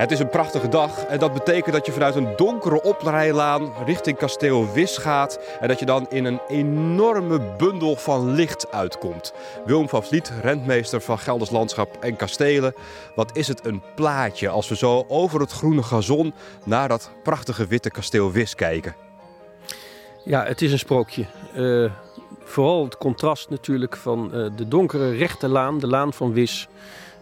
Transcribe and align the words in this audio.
Het 0.00 0.10
is 0.10 0.18
een 0.18 0.28
prachtige 0.28 0.68
dag 0.68 1.04
en 1.04 1.18
dat 1.18 1.32
betekent 1.32 1.74
dat 1.74 1.86
je 1.86 1.92
vanuit 1.92 2.14
een 2.14 2.36
donkere 2.36 2.82
oprijlaan 2.82 3.72
richting 3.84 4.16
kasteel 4.16 4.72
Wis 4.72 4.96
gaat 4.96 5.40
en 5.60 5.68
dat 5.68 5.78
je 5.78 5.86
dan 5.86 6.06
in 6.08 6.24
een 6.24 6.40
enorme 6.48 7.40
bundel 7.56 7.96
van 7.96 8.30
licht 8.30 8.72
uitkomt. 8.72 9.32
Wilm 9.64 9.88
van 9.88 10.04
Vliet, 10.04 10.32
rentmeester 10.42 11.00
van 11.00 11.18
Gelders 11.18 11.50
Landschap 11.50 11.96
en 12.00 12.16
Kastelen. 12.16 12.74
Wat 13.14 13.36
is 13.36 13.48
het 13.48 13.66
een 13.66 13.82
plaatje 13.94 14.48
als 14.48 14.68
we 14.68 14.76
zo 14.76 15.04
over 15.08 15.40
het 15.40 15.52
groene 15.52 15.82
gazon 15.82 16.34
naar 16.64 16.88
dat 16.88 17.10
prachtige 17.22 17.66
witte 17.66 17.90
kasteel 17.90 18.32
Wis 18.32 18.54
kijken. 18.54 18.96
Ja, 20.24 20.44
het 20.44 20.62
is 20.62 20.72
een 20.72 20.78
sprookje. 20.78 21.26
Uh, 21.56 21.90
vooral 22.44 22.84
het 22.84 22.96
contrast 22.96 23.50
natuurlijk 23.50 23.96
van 23.96 24.30
uh, 24.34 24.50
de 24.56 24.68
donkere 24.68 25.10
rechte 25.10 25.48
laan, 25.48 25.78
de 25.78 25.86
laan 25.86 26.12
van 26.12 26.32
Wis 26.32 26.68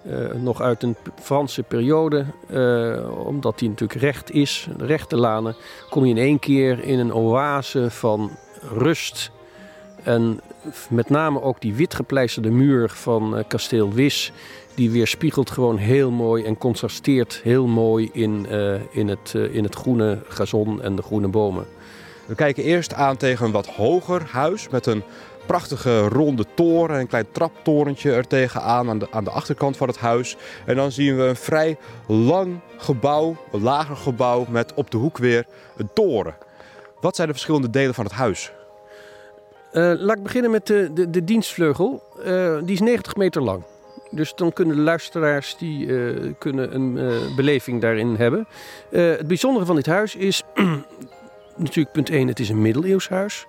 uh, 0.08 0.32
nog 0.32 0.60
uit 0.60 0.82
een 0.82 0.96
Franse 1.20 1.62
periode, 1.62 2.24
uh, 2.50 3.26
omdat 3.26 3.58
die 3.58 3.68
natuurlijk 3.68 4.00
recht 4.00 4.30
is, 4.30 4.68
rechte 4.78 5.16
lanen, 5.16 5.56
kom 5.90 6.04
je 6.04 6.10
in 6.10 6.22
één 6.22 6.38
keer 6.38 6.84
in 6.84 6.98
een 6.98 7.14
oase 7.14 7.90
van 7.90 8.30
rust. 8.74 9.30
En 10.02 10.40
met 10.90 11.08
name 11.08 11.42
ook 11.42 11.60
die 11.60 11.74
witgepleisterde 11.74 12.50
muur 12.50 12.88
van 12.88 13.38
uh, 13.38 13.44
kasteel 13.48 13.92
Wis, 13.92 14.32
die 14.74 14.90
weerspiegelt 14.90 15.50
gewoon 15.50 15.76
heel 15.76 16.10
mooi 16.10 16.44
en 16.44 16.58
contrasteert 16.58 17.40
heel 17.42 17.66
mooi 17.66 18.10
in, 18.12 18.46
in, 18.90 19.08
het, 19.08 19.34
in 19.50 19.64
het 19.64 19.74
groene 19.74 20.18
gazon 20.28 20.82
en 20.82 20.96
de 20.96 21.02
groene 21.02 21.28
bomen. 21.28 21.66
We 22.26 22.34
kijken 22.34 22.62
eerst 22.62 22.94
aan 22.94 23.16
tegen 23.16 23.46
een 23.46 23.52
wat 23.52 23.66
hoger 23.66 24.22
huis 24.30 24.68
met 24.68 24.86
een 24.86 25.02
prachtige 25.48 26.08
ronde 26.08 26.44
toren, 26.54 26.98
een 26.98 27.06
klein 27.06 27.26
traptorentje 27.32 28.12
er 28.12 28.26
tegenaan 28.26 28.88
aan 28.88 28.98
de, 28.98 29.06
aan 29.10 29.24
de 29.24 29.30
achterkant 29.30 29.76
van 29.76 29.88
het 29.88 29.98
huis. 29.98 30.36
En 30.66 30.76
dan 30.76 30.92
zien 30.92 31.16
we 31.16 31.22
een 31.22 31.36
vrij 31.36 31.76
lang 32.06 32.60
gebouw, 32.76 33.36
een 33.52 33.62
lager 33.62 33.96
gebouw 33.96 34.46
met 34.48 34.74
op 34.74 34.90
de 34.90 34.96
hoek 34.96 35.18
weer 35.18 35.46
een 35.76 35.90
toren. 35.94 36.36
Wat 37.00 37.16
zijn 37.16 37.28
de 37.28 37.34
verschillende 37.34 37.70
delen 37.70 37.94
van 37.94 38.04
het 38.04 38.12
huis? 38.12 38.52
Uh, 39.72 39.92
laat 39.96 40.16
ik 40.16 40.22
beginnen 40.22 40.50
met 40.50 40.66
de, 40.66 40.90
de, 40.94 41.10
de 41.10 41.24
dienstvleugel. 41.24 42.02
Uh, 42.26 42.58
die 42.62 42.74
is 42.74 42.80
90 42.80 43.16
meter 43.16 43.42
lang. 43.42 43.62
Dus 44.10 44.34
dan 44.34 44.52
kunnen 44.52 44.76
de 44.76 44.82
luisteraars 44.82 45.56
die, 45.58 45.86
uh, 45.86 46.32
kunnen 46.38 46.74
een 46.74 46.94
beleving 47.36 47.80
daarin 47.80 48.14
hebben. 48.14 48.46
het 48.90 49.26
bijzondere 49.26 49.66
van 49.66 49.76
dit 49.76 49.86
huis 49.86 50.16
is 50.16 50.42
natuurlijk 51.56 51.92
punt 51.92 52.10
1, 52.10 52.28
het 52.28 52.40
is 52.40 52.48
een 52.48 52.62
middeleeuws 52.62 53.08
huis. 53.08 53.46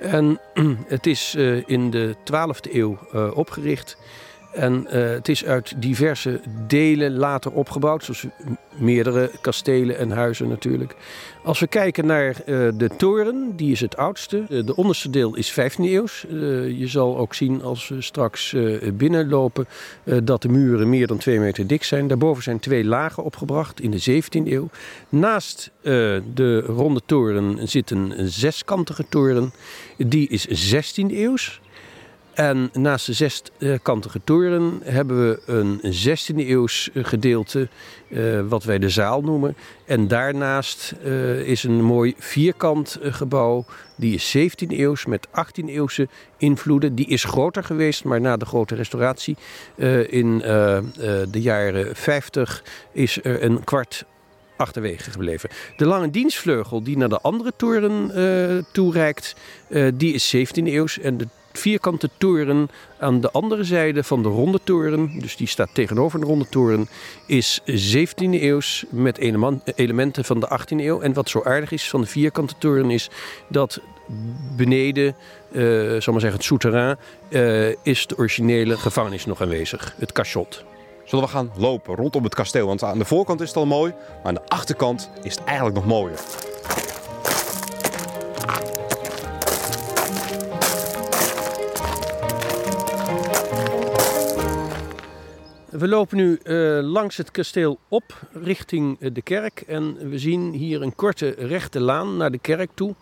En 0.00 0.40
het 0.86 1.06
is 1.06 1.34
uh, 1.36 1.62
in 1.66 1.90
de 1.90 2.14
12e 2.16 2.72
eeuw 2.72 2.98
uh, 3.14 3.36
opgericht. 3.36 3.96
En 4.52 4.86
uh, 4.86 4.92
het 4.92 5.28
is 5.28 5.44
uit 5.44 5.82
diverse 5.82 6.40
delen 6.66 7.16
later 7.16 7.52
opgebouwd, 7.52 8.04
zoals 8.04 8.26
meerdere 8.74 9.30
kastelen 9.40 9.98
en 9.98 10.10
huizen 10.10 10.48
natuurlijk. 10.48 10.96
Als 11.42 11.58
we 11.58 11.66
kijken 11.66 12.06
naar 12.06 12.26
uh, 12.46 12.68
de 12.74 12.90
toren, 12.96 13.52
die 13.56 13.72
is 13.72 13.80
het 13.80 13.96
oudste. 13.96 14.44
Uh, 14.48 14.66
de 14.66 14.76
onderste 14.76 15.10
deel 15.10 15.36
is 15.36 15.52
15e 15.52 15.82
eeuws. 15.82 16.26
je 16.76 16.86
zal 16.86 17.18
ook 17.18 17.34
zien 17.34 17.62
als 17.62 17.88
we 17.88 18.02
straks 18.02 18.56
binnenlopen 18.94 19.66
dat 20.22 20.42
de 20.42 20.48
muren 20.48 20.88
meer 20.88 21.06
dan 21.06 21.18
2 21.18 21.38
meter 21.38 21.66
dik 21.66 21.82
zijn. 21.82 22.08
Daarboven 22.08 22.42
zijn 22.42 22.60
twee 22.60 22.84
lagen 22.84 23.24
opgebracht 23.24 23.80
in 23.80 23.90
de 23.90 24.22
17e 24.22 24.46
eeuw. 24.46 24.68
Naast 25.08 25.70
de 26.34 26.60
ronde 26.66 27.00
toren 27.06 27.68
zit 27.68 27.90
een 27.90 28.12
zeskantige 28.18 29.04
toren. 29.08 29.52
Die 29.96 30.28
is 30.28 30.74
16e 30.74 31.14
eeuws. 31.14 31.60
En 32.40 32.70
naast 32.72 33.06
de 33.06 33.12
zeskantige 33.12 34.20
toren 34.24 34.80
hebben 34.84 35.28
we 35.28 35.40
een 35.46 35.80
16e 35.82 36.48
eeuws 36.48 36.90
gedeelte, 36.94 37.68
uh, 38.08 38.40
wat 38.48 38.64
wij 38.64 38.78
de 38.78 38.88
zaal 38.88 39.20
noemen. 39.20 39.56
En 39.86 40.08
daarnaast 40.08 40.94
is 41.44 41.62
een 41.62 41.84
mooi 41.84 42.14
vierkant 42.18 42.98
gebouw, 43.02 43.64
die 43.96 44.14
is 44.14 44.36
17e 44.36 44.68
eeuws 44.68 45.06
met 45.06 45.28
18e 45.28 45.64
eeuwse 45.64 46.08
invloeden. 46.36 46.94
Die 46.94 47.06
is 47.06 47.24
groter 47.24 47.64
geweest, 47.64 48.04
maar 48.04 48.20
na 48.20 48.36
de 48.36 48.46
grote 48.46 48.74
restauratie 48.74 49.36
in 50.08 50.38
de 50.38 51.40
jaren 51.40 51.96
50 51.96 52.64
is 52.92 53.24
er 53.24 53.42
een 53.42 53.64
kwart 53.64 54.04
achterwege 54.56 55.10
gebleven. 55.10 55.50
De 55.76 55.86
lange 55.86 56.10
dienstvleugel 56.10 56.82
die 56.82 56.96
naar 56.96 57.08
de 57.08 57.20
andere 57.20 57.52
toren 57.56 58.18
uh, 58.18 58.62
toereikt, 58.72 59.34
die 59.94 60.14
is 60.14 60.36
17e 60.36 60.64
eeuws. 60.64 60.98
En 60.98 61.16
de 61.16 61.26
vierkante 61.52 62.10
toren 62.18 62.68
aan 62.98 63.20
de 63.20 63.30
andere 63.30 63.64
zijde 63.64 64.04
van 64.04 64.22
de 64.22 64.28
ronde 64.28 64.60
toren, 64.64 65.20
dus 65.20 65.36
die 65.36 65.46
staat 65.46 65.70
tegenover 65.72 66.20
de 66.20 66.26
ronde 66.26 66.48
toren, 66.48 66.88
is 67.26 67.60
17e 67.60 68.14
eeuws 68.18 68.84
met 68.90 69.18
elementen 69.74 70.24
van 70.24 70.40
de 70.40 70.58
18e 70.60 70.76
eeuw. 70.76 71.00
En 71.00 71.12
wat 71.12 71.28
zo 71.28 71.42
aardig 71.42 71.72
is 71.72 71.88
van 71.88 72.00
de 72.00 72.06
vierkante 72.06 72.54
toren 72.58 72.90
is 72.90 73.10
dat 73.48 73.80
beneden, 74.56 75.16
uh, 75.52 76.00
zal 76.00 76.12
maar 76.12 76.20
zeggen, 76.20 76.38
het 76.38 76.44
souterrain, 76.44 76.96
uh, 77.28 77.74
is 77.82 78.06
de 78.06 78.16
originele 78.16 78.76
gevangenis 78.76 79.26
nog 79.26 79.40
aanwezig, 79.40 79.94
het 79.98 80.12
cachot. 80.12 80.64
Zullen 81.04 81.24
we 81.24 81.30
gaan 81.30 81.50
lopen 81.56 81.94
rondom 81.94 82.24
het 82.24 82.34
kasteel? 82.34 82.66
Want 82.66 82.82
aan 82.82 82.98
de 82.98 83.04
voorkant 83.04 83.40
is 83.40 83.48
het 83.48 83.56
al 83.56 83.66
mooi, 83.66 83.92
maar 83.92 84.20
aan 84.22 84.34
de 84.34 84.48
achterkant 84.48 85.10
is 85.22 85.34
het 85.34 85.44
eigenlijk 85.44 85.76
nog 85.76 85.86
mooier. 85.86 86.18
We 95.70 95.88
lopen 95.88 96.16
nu 96.16 96.38
uh, 96.44 96.78
langs 96.82 97.16
het 97.16 97.30
kasteel 97.30 97.78
op 97.88 98.28
richting 98.32 98.96
uh, 99.00 99.10
de 99.12 99.22
kerk. 99.22 99.60
En 99.66 100.10
we 100.10 100.18
zien 100.18 100.52
hier 100.52 100.82
een 100.82 100.94
korte 100.94 101.34
rechte 101.38 101.80
laan 101.80 102.16
naar 102.16 102.30
de 102.30 102.38
kerk 102.38 102.70
toe. 102.74 102.94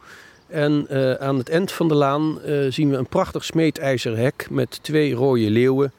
En 0.46 0.86
uh, 0.90 1.12
aan 1.12 1.38
het 1.38 1.48
eind 1.48 1.72
van 1.72 1.88
de 1.88 1.94
laan 1.94 2.38
zien 2.68 2.90
we 2.90 2.96
een 2.96 3.08
prachtig 3.08 3.44
smeedijzeren 3.44 4.18
hek 4.18 4.46
met 4.50 4.82
twee 4.82 5.14
rode 5.14 5.50
leeuwen. 5.50 5.92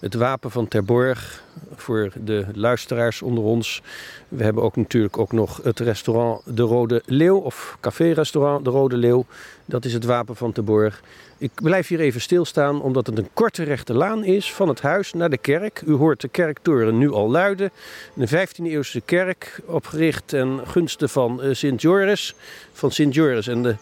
Het 0.00 0.14
wapen 0.14 0.50
van 0.50 0.68
Terborg 0.68 1.42
voor 1.74 2.12
de 2.24 2.46
luisteraars 2.54 3.22
onder 3.22 3.44
ons. 3.44 3.82
We 4.28 4.44
hebben 4.44 4.62
ook 4.62 4.76
natuurlijk 4.76 5.18
ook 5.18 5.32
nog 5.32 5.60
het 5.62 5.80
restaurant 5.80 6.56
De 6.56 6.62
Rode 6.62 7.02
Leeuw 7.06 7.36
of 7.36 7.76
café-restaurant 7.80 8.64
De 8.64 8.70
Rode 8.70 8.96
Leeuw. 8.96 9.24
Dat 9.64 9.84
is 9.84 9.92
het 9.92 10.04
wapen 10.04 10.36
van 10.36 10.52
Terborg. 10.52 11.02
Ik 11.38 11.50
blijf 11.54 11.88
hier 11.88 12.00
even 12.00 12.20
stilstaan 12.20 12.82
omdat 12.82 13.06
het 13.06 13.18
een 13.18 13.28
korte 13.32 13.62
rechte 13.62 13.94
laan 13.94 14.24
is 14.24 14.52
van 14.52 14.68
het 14.68 14.80
huis 14.80 15.12
naar 15.12 15.30
de 15.30 15.38
kerk. 15.38 15.82
U 15.86 15.92
hoort 15.92 16.20
de 16.20 16.28
kerktoren 16.28 16.98
nu 16.98 17.10
al 17.10 17.30
luiden. 17.30 17.70
Een 18.16 18.28
15e 18.28 18.64
eeuwse 18.64 19.00
kerk 19.00 19.60
opgericht 19.66 20.28
ten 20.28 20.60
gunste 20.66 21.08
van 21.08 21.40
uh, 21.44 21.54
Sint 21.54 21.82
Joris. 21.82 22.34
Van 22.72 22.90
Sint 22.90 23.14
Joris 23.14 23.46
en 23.46 23.62
de 23.62 23.76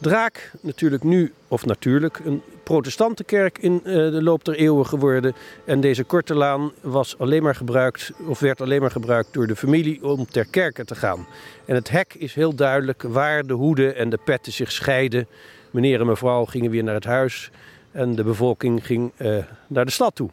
Draak. 0.00 0.50
Natuurlijk 0.60 1.02
nu, 1.02 1.32
of 1.48 1.64
natuurlijk, 1.66 2.20
een 2.24 2.42
protestantenkerk 2.64 3.58
in 3.58 3.80
uh, 3.84 3.94
de 3.94 4.22
loop 4.22 4.44
der 4.44 4.54
eeuwen 4.54 4.86
geworden. 4.86 5.34
En 5.64 5.80
deze 5.80 6.04
korte 6.04 6.34
laan 6.34 6.72
was 6.80 7.18
alleen 7.18 7.42
maar 7.42 7.54
gebruikt, 7.54 8.12
of 8.26 8.40
werd 8.40 8.60
alleen 8.60 8.80
maar 8.80 8.90
gebruikt 8.90 9.32
door 9.32 9.46
de 9.46 9.56
familie 9.56 10.04
om 10.04 10.26
ter 10.26 10.46
kerke 10.50 10.84
te 10.84 10.94
gaan. 10.94 11.26
En 11.64 11.74
het 11.74 11.90
hek 11.90 12.14
is 12.14 12.34
heel 12.34 12.54
duidelijk 12.54 13.02
waar 13.02 13.46
de 13.46 13.54
hoeden 13.54 13.96
en 13.96 14.10
de 14.10 14.18
petten 14.24 14.52
zich 14.52 14.72
scheiden. 14.72 15.26
Meneer 15.70 16.00
en 16.00 16.06
mevrouw 16.06 16.44
gingen 16.44 16.70
weer 16.70 16.84
naar 16.84 16.94
het 16.94 17.04
huis 17.04 17.50
en 17.90 18.14
de 18.14 18.24
bevolking 18.24 18.86
ging 18.86 19.12
uh, 19.18 19.36
naar 19.66 19.84
de 19.84 19.90
stad 19.90 20.14
toe. 20.14 20.30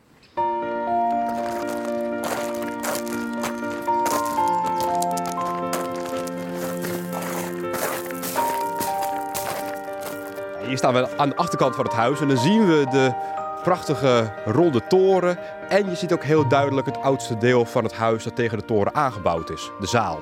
Staan 10.81 10.93
we 10.93 11.17
aan 11.17 11.29
de 11.29 11.35
achterkant 11.35 11.75
van 11.75 11.85
het 11.85 11.93
huis 11.93 12.22
en 12.22 12.28
dan 12.28 12.37
zien 12.37 12.67
we 12.67 12.85
de 12.91 13.13
prachtige 13.63 14.33
ronde 14.45 14.81
toren. 14.87 15.37
En 15.69 15.89
je 15.89 15.95
ziet 15.95 16.13
ook 16.13 16.23
heel 16.23 16.47
duidelijk 16.47 16.87
het 16.87 17.01
oudste 17.01 17.37
deel 17.37 17.66
van 17.66 17.83
het 17.83 17.93
huis 17.93 18.23
dat 18.23 18.35
tegen 18.35 18.57
de 18.57 18.66
toren 18.66 18.95
aangebouwd 18.95 19.49
is, 19.49 19.72
de 19.79 19.87
zaal. 19.87 20.19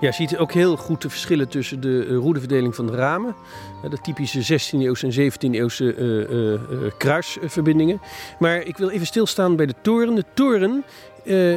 Ja, 0.00 0.06
je 0.08 0.12
ziet 0.12 0.36
ook 0.36 0.52
heel 0.52 0.76
goed 0.76 1.02
de 1.02 1.10
verschillen 1.10 1.48
tussen 1.48 1.80
de 1.80 2.06
uh, 2.06 2.16
roedeverdeling 2.16 2.74
van 2.74 2.86
de 2.86 2.92
ramen. 2.92 3.34
Uh, 3.84 3.90
de 3.90 3.98
typische 3.98 4.60
16e-eeuwse 4.60 5.06
en 5.06 5.32
17e-eeuwse 5.32 5.98
uh, 5.98 6.58
kruisverbindingen. 6.96 8.00
Maar 8.38 8.56
ik 8.56 8.76
wil 8.76 8.88
even 8.88 9.06
stilstaan 9.06 9.56
bij 9.56 9.66
de 9.66 9.74
toren. 9.82 10.14
De 10.14 10.24
toren 10.34 10.84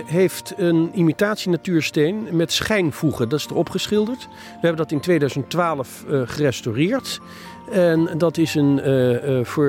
heeft 0.05 0.53
een 0.57 0.89
imitatie 0.93 1.49
natuursteen 1.49 2.27
met 2.31 2.51
schijnvoegen. 2.51 3.29
Dat 3.29 3.39
is 3.39 3.45
erop 3.45 3.69
geschilderd. 3.69 4.27
We 4.29 4.67
hebben 4.67 4.77
dat 4.77 4.91
in 4.91 4.99
2012 4.99 6.05
gerestaureerd. 6.25 7.19
En 7.71 8.09
dat 8.17 8.37
is 8.37 8.55
een, 8.55 8.79
uh, 8.79 9.37
uh, 9.39 9.45
voor 9.45 9.67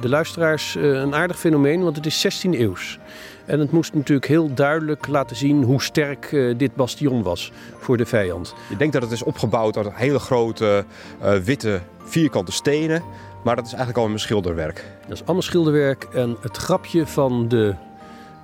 de 0.00 0.08
luisteraars 0.08 0.74
een 0.74 1.14
aardig 1.14 1.38
fenomeen, 1.38 1.82
want 1.82 1.96
het 1.96 2.06
is 2.06 2.20
16 2.20 2.60
eeuws. 2.60 2.98
En 3.44 3.58
het 3.58 3.70
moest 3.70 3.94
natuurlijk 3.94 4.26
heel 4.26 4.54
duidelijk 4.54 5.06
laten 5.06 5.36
zien 5.36 5.62
hoe 5.62 5.82
sterk 5.82 6.54
dit 6.56 6.74
bastion 6.74 7.22
was 7.22 7.52
voor 7.78 7.96
de 7.96 8.06
vijand. 8.06 8.54
Je 8.68 8.76
denkt 8.76 8.92
dat 8.92 9.02
het 9.02 9.12
is 9.12 9.22
opgebouwd 9.22 9.76
uit 9.76 9.88
hele 9.92 10.18
grote 10.18 10.84
witte 11.44 11.80
vierkante 12.04 12.52
stenen, 12.52 13.02
maar 13.44 13.56
dat 13.56 13.64
is 13.64 13.70
eigenlijk 13.70 13.98
allemaal 13.98 14.18
schilderwerk. 14.18 14.84
Dat 15.00 15.12
is 15.12 15.24
allemaal 15.24 15.42
schilderwerk 15.42 16.04
en 16.12 16.36
het 16.40 16.56
grapje 16.56 17.06
van 17.06 17.48
de 17.48 17.74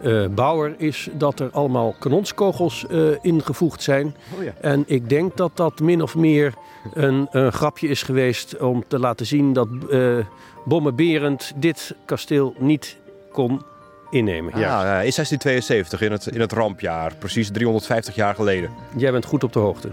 eh, 0.03 0.27
Bauer 0.27 0.75
is 0.79 1.09
dat 1.13 1.41
er 1.41 1.51
allemaal 1.51 1.95
kanonskogels 1.99 2.87
eh, 2.87 2.99
ingevoegd 3.21 3.83
zijn. 3.83 4.15
Oh 4.37 4.45
ja. 4.45 4.53
En 4.61 4.85
ik 4.87 5.09
denk 5.09 5.37
dat 5.37 5.51
dat 5.55 5.81
min 5.81 6.03
of 6.03 6.15
meer 6.15 6.55
een, 6.95 7.29
een 7.31 7.53
grapje 7.53 7.89
is 7.89 8.03
geweest 8.03 8.59
om 8.59 8.85
te 8.89 8.99
laten 8.99 9.27
zien 9.27 9.53
dat 9.53 9.69
eh 9.91 10.19
Bomme 10.65 10.93
Berend 10.93 11.53
dit 11.57 11.95
kasteel 12.05 12.55
niet 12.59 12.97
kon 13.33 13.63
innemen. 14.11 14.59
Ja, 14.59 14.61
ja, 14.61 15.01
in 15.01 15.13
1672, 15.13 16.01
in 16.01 16.13
het, 16.13 16.27
in 16.27 16.41
het 16.41 16.53
rampjaar, 16.53 17.15
precies 17.17 17.51
350 17.51 18.15
jaar 18.15 18.35
geleden. 18.35 18.71
Jij 18.97 19.13
bent 19.13 19.25
goed 19.25 19.45
op 19.45 19.53
de 19.53 19.59
hoogte. 19.59 19.93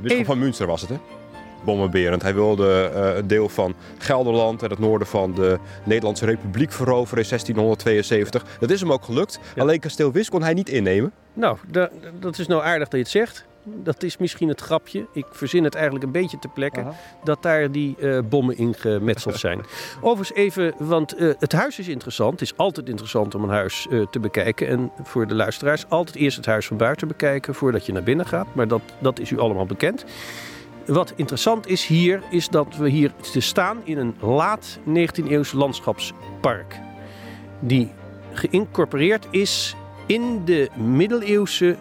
Bisschop 0.00 0.24
van 0.24 0.38
Münster 0.38 0.66
was 0.66 0.80
het, 0.80 0.90
hè? 0.90 0.96
Bommenberend. 1.64 2.22
Hij 2.22 2.34
wilde 2.34 2.90
eh, 2.94 3.16
een 3.16 3.26
deel 3.26 3.48
van 3.48 3.74
Gelderland 3.98 4.62
en 4.62 4.70
het 4.70 4.78
noorden 4.78 5.08
van 5.08 5.34
de 5.34 5.58
Nederlandse 5.84 6.24
Republiek 6.24 6.72
veroveren 6.72 7.22
in 7.22 7.28
1672. 7.28 8.44
Dat 8.60 8.70
is 8.70 8.80
hem 8.80 8.92
ook 8.92 9.04
gelukt. 9.04 9.38
Ja. 9.54 9.62
Alleen 9.62 9.80
kasteel 9.80 10.12
Wisch 10.12 10.28
kon 10.28 10.42
hij 10.42 10.54
niet 10.54 10.68
innemen. 10.68 11.12
Nou, 11.32 11.56
da- 11.70 11.90
dat 12.20 12.38
is 12.38 12.46
nou 12.46 12.62
aardig 12.62 12.88
dat 12.88 12.92
je 12.92 12.98
het 12.98 13.08
zegt. 13.08 13.46
Dat 13.64 14.02
is 14.02 14.16
misschien 14.16 14.48
het 14.48 14.60
grapje. 14.60 15.06
Ik 15.12 15.24
verzin 15.30 15.64
het 15.64 15.74
eigenlijk 15.74 16.04
een 16.04 16.12
beetje 16.12 16.38
ter 16.38 16.50
plekke. 16.50 16.84
Dat 17.24 17.42
daar 17.42 17.70
die 17.70 17.96
eh, 17.98 18.18
bommen 18.28 18.56
in 18.58 18.74
gemetseld 18.74 19.36
zijn. 19.46 19.60
Overigens 20.00 20.38
even, 20.38 20.74
want 20.78 21.14
eh, 21.14 21.28
het 21.38 21.52
huis 21.52 21.78
is 21.78 21.88
interessant. 21.88 22.32
Het 22.32 22.40
is 22.40 22.56
altijd 22.56 22.88
interessant 22.88 23.34
om 23.34 23.42
een 23.42 23.48
huis 23.48 23.86
eh, 23.90 24.06
te 24.10 24.20
bekijken. 24.20 24.68
En 24.68 24.90
voor 25.02 25.26
de 25.26 25.34
luisteraars 25.34 25.84
altijd 25.88 26.16
eerst 26.16 26.36
het 26.36 26.46
huis 26.46 26.66
van 26.66 26.76
buiten 26.76 27.08
bekijken 27.08 27.54
voordat 27.54 27.86
je 27.86 27.92
naar 27.92 28.02
binnen 28.02 28.26
gaat. 28.26 28.46
Maar 28.54 28.68
dat, 28.68 28.80
dat 28.98 29.18
is 29.18 29.30
u 29.30 29.38
allemaal 29.38 29.66
bekend. 29.66 30.04
Wat 30.88 31.12
interessant 31.16 31.66
is 31.66 31.86
hier, 31.86 32.22
is 32.30 32.48
dat 32.48 32.76
we 32.76 32.88
hier 32.88 33.12
te 33.32 33.40
staan 33.40 33.80
in 33.84 33.98
een 33.98 34.14
laat 34.20 34.78
19e-eeuws 34.86 35.52
landschapspark. 35.52 36.80
Die 37.60 37.92
geïncorporeerd 38.32 39.26
is 39.30 39.76
in 40.06 40.44
de 40.44 40.68
middeleeuwse 40.76 41.76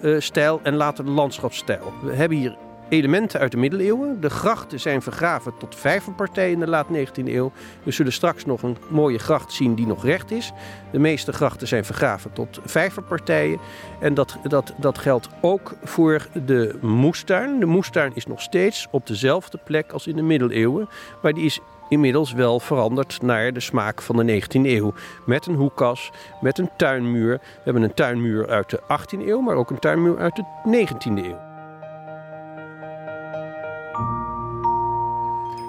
eh, 0.00 0.14
stijl 0.18 0.60
en 0.62 0.74
later 0.74 1.04
de 1.04 1.10
landschapsstijl. 1.10 1.92
We 2.02 2.12
hebben 2.12 2.38
hier 2.38 2.56
elementen 2.88 3.40
uit 3.40 3.50
de 3.50 3.56
middeleeuwen. 3.56 4.20
De 4.20 4.30
grachten 4.30 4.80
zijn 4.80 5.02
vergraven 5.02 5.52
tot 5.58 5.74
vijverpartijen 5.74 6.52
in 6.52 6.60
de 6.60 6.66
laat 6.66 6.86
19e 6.92 7.24
eeuw. 7.24 7.52
We 7.82 7.90
zullen 7.90 8.12
straks 8.12 8.44
nog 8.44 8.62
een 8.62 8.76
mooie 8.88 9.18
gracht 9.18 9.52
zien 9.52 9.74
die 9.74 9.86
nog 9.86 10.04
recht 10.04 10.30
is. 10.30 10.52
De 10.92 10.98
meeste 10.98 11.32
grachten 11.32 11.68
zijn 11.68 11.84
vergraven 11.84 12.32
tot 12.32 12.60
vijverpartijen. 12.64 13.58
En 14.00 14.14
dat, 14.14 14.36
dat, 14.42 14.74
dat 14.76 14.98
geldt 14.98 15.28
ook 15.40 15.74
voor 15.84 16.26
de 16.46 16.78
moestuin. 16.80 17.60
De 17.60 17.66
moestuin 17.66 18.12
is 18.14 18.26
nog 18.26 18.40
steeds 18.40 18.86
op 18.90 19.06
dezelfde 19.06 19.58
plek 19.64 19.92
als 19.92 20.06
in 20.06 20.16
de 20.16 20.22
middeleeuwen. 20.22 20.88
Maar 21.22 21.32
die 21.32 21.44
is 21.44 21.60
inmiddels 21.88 22.32
wel 22.32 22.60
veranderd 22.60 23.22
naar 23.22 23.52
de 23.52 23.60
smaak 23.60 24.02
van 24.02 24.16
de 24.16 24.42
19e 24.42 24.60
eeuw. 24.62 24.94
Met 25.26 25.46
een 25.46 25.54
hoekkas, 25.54 26.10
met 26.40 26.58
een 26.58 26.70
tuinmuur. 26.76 27.38
We 27.38 27.60
hebben 27.64 27.82
een 27.82 27.94
tuinmuur 27.94 28.48
uit 28.48 28.70
de 28.70 28.80
18e 28.80 29.26
eeuw, 29.26 29.40
maar 29.40 29.56
ook 29.56 29.70
een 29.70 29.78
tuinmuur 29.78 30.18
uit 30.18 30.36
de 30.36 30.44
19e 30.86 31.24
eeuw. 31.24 31.47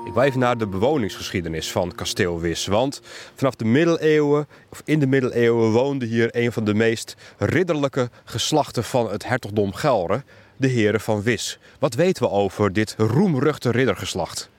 Ik 0.09 0.23
even 0.23 0.39
naar 0.39 0.57
de 0.57 0.67
bewoningsgeschiedenis 0.67 1.71
van 1.71 1.95
kasteel 1.95 2.39
Wisch. 2.39 2.67
Want 2.67 3.01
vanaf 3.35 3.55
de 3.55 3.65
middeleeuwen, 3.65 4.47
of 4.69 4.81
in 4.85 4.99
de 4.99 5.07
middeleeuwen, 5.07 5.71
woonde 5.71 6.05
hier 6.05 6.29
een 6.31 6.51
van 6.51 6.63
de 6.63 6.73
meest 6.73 7.15
ridderlijke 7.37 8.09
geslachten 8.23 8.83
van 8.83 9.11
het 9.11 9.25
hertogdom 9.25 9.73
Gelre. 9.73 10.23
De 10.57 10.67
heren 10.67 10.99
van 10.99 11.21
Wisch. 11.21 11.57
Wat 11.79 11.93
weten 11.93 12.23
we 12.23 12.29
over 12.29 12.73
dit 12.73 12.95
roemruchte 12.97 13.71
riddergeslacht? 13.71 14.49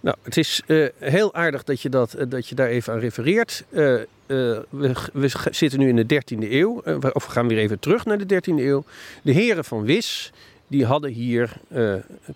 Nou, 0.00 0.16
het 0.22 0.36
is 0.36 0.62
eh, 0.66 0.86
heel 0.98 1.34
aardig 1.34 1.64
dat 1.64 1.80
je, 1.80 1.88
dat, 1.88 2.14
eh, 2.14 2.26
dat 2.28 2.48
je 2.48 2.54
daar 2.54 2.68
even 2.68 2.92
aan 2.92 2.98
refereert. 2.98 3.64
Eh, 3.70 3.80
we, 4.26 4.94
we 5.12 5.30
zitten 5.50 5.78
nu 5.78 5.88
in 5.88 5.96
de 5.96 6.06
13e 6.06 6.50
eeuw, 6.50 6.82
of 7.12 7.26
we 7.26 7.30
gaan 7.30 7.48
weer 7.48 7.58
even 7.58 7.78
terug 7.78 8.04
naar 8.04 8.26
de 8.26 8.34
13e 8.34 8.58
eeuw. 8.58 8.84
De 9.22 9.32
heren 9.32 9.64
van 9.64 9.84
Wis, 9.84 10.32
die 10.66 10.84
hadden 10.84 11.10
hier 11.10 11.52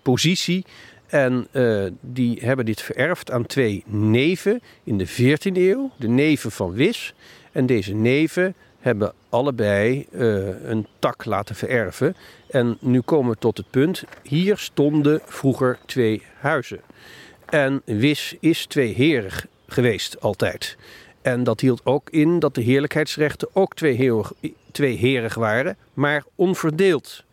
positie 0.02 0.64
en 1.08 1.46
eh, 1.50 1.84
die 2.00 2.38
hebben 2.40 2.64
dit 2.64 2.82
vererfd 2.82 3.30
aan 3.30 3.46
twee 3.46 3.84
neven 3.86 4.60
in 4.84 4.98
de 4.98 5.08
14e 5.08 5.56
eeuw. 5.56 5.90
De 5.96 6.08
neven 6.08 6.50
van 6.50 6.72
Wis. 6.72 7.14
En 7.52 7.66
deze 7.66 7.94
neven 7.94 8.54
hebben 8.78 9.12
allebei 9.28 10.06
eh, 10.12 10.20
een 10.64 10.86
tak 10.98 11.24
laten 11.24 11.54
vererven. 11.54 12.16
En 12.50 12.76
nu 12.80 13.00
komen 13.00 13.30
we 13.32 13.38
tot 13.38 13.56
het 13.56 13.70
punt. 13.70 14.04
Hier 14.22 14.58
stonden 14.58 15.20
vroeger 15.24 15.78
twee 15.86 16.22
huizen. 16.38 16.80
En 17.46 17.82
Wis 17.84 18.36
is 18.40 18.66
tweeherig 18.66 19.46
geweest 19.66 20.20
altijd. 20.20 20.76
En 21.22 21.44
dat 21.44 21.60
hield 21.60 21.80
ook 21.84 22.10
in 22.10 22.38
dat 22.38 22.54
de 22.54 22.60
heerlijkheidsrechten 22.60 23.48
ook 23.52 23.74
tweeherig, 23.74 24.32
tweeherig 24.72 25.34
waren, 25.34 25.76
maar 25.94 26.24
onverdeeld. 26.34 27.24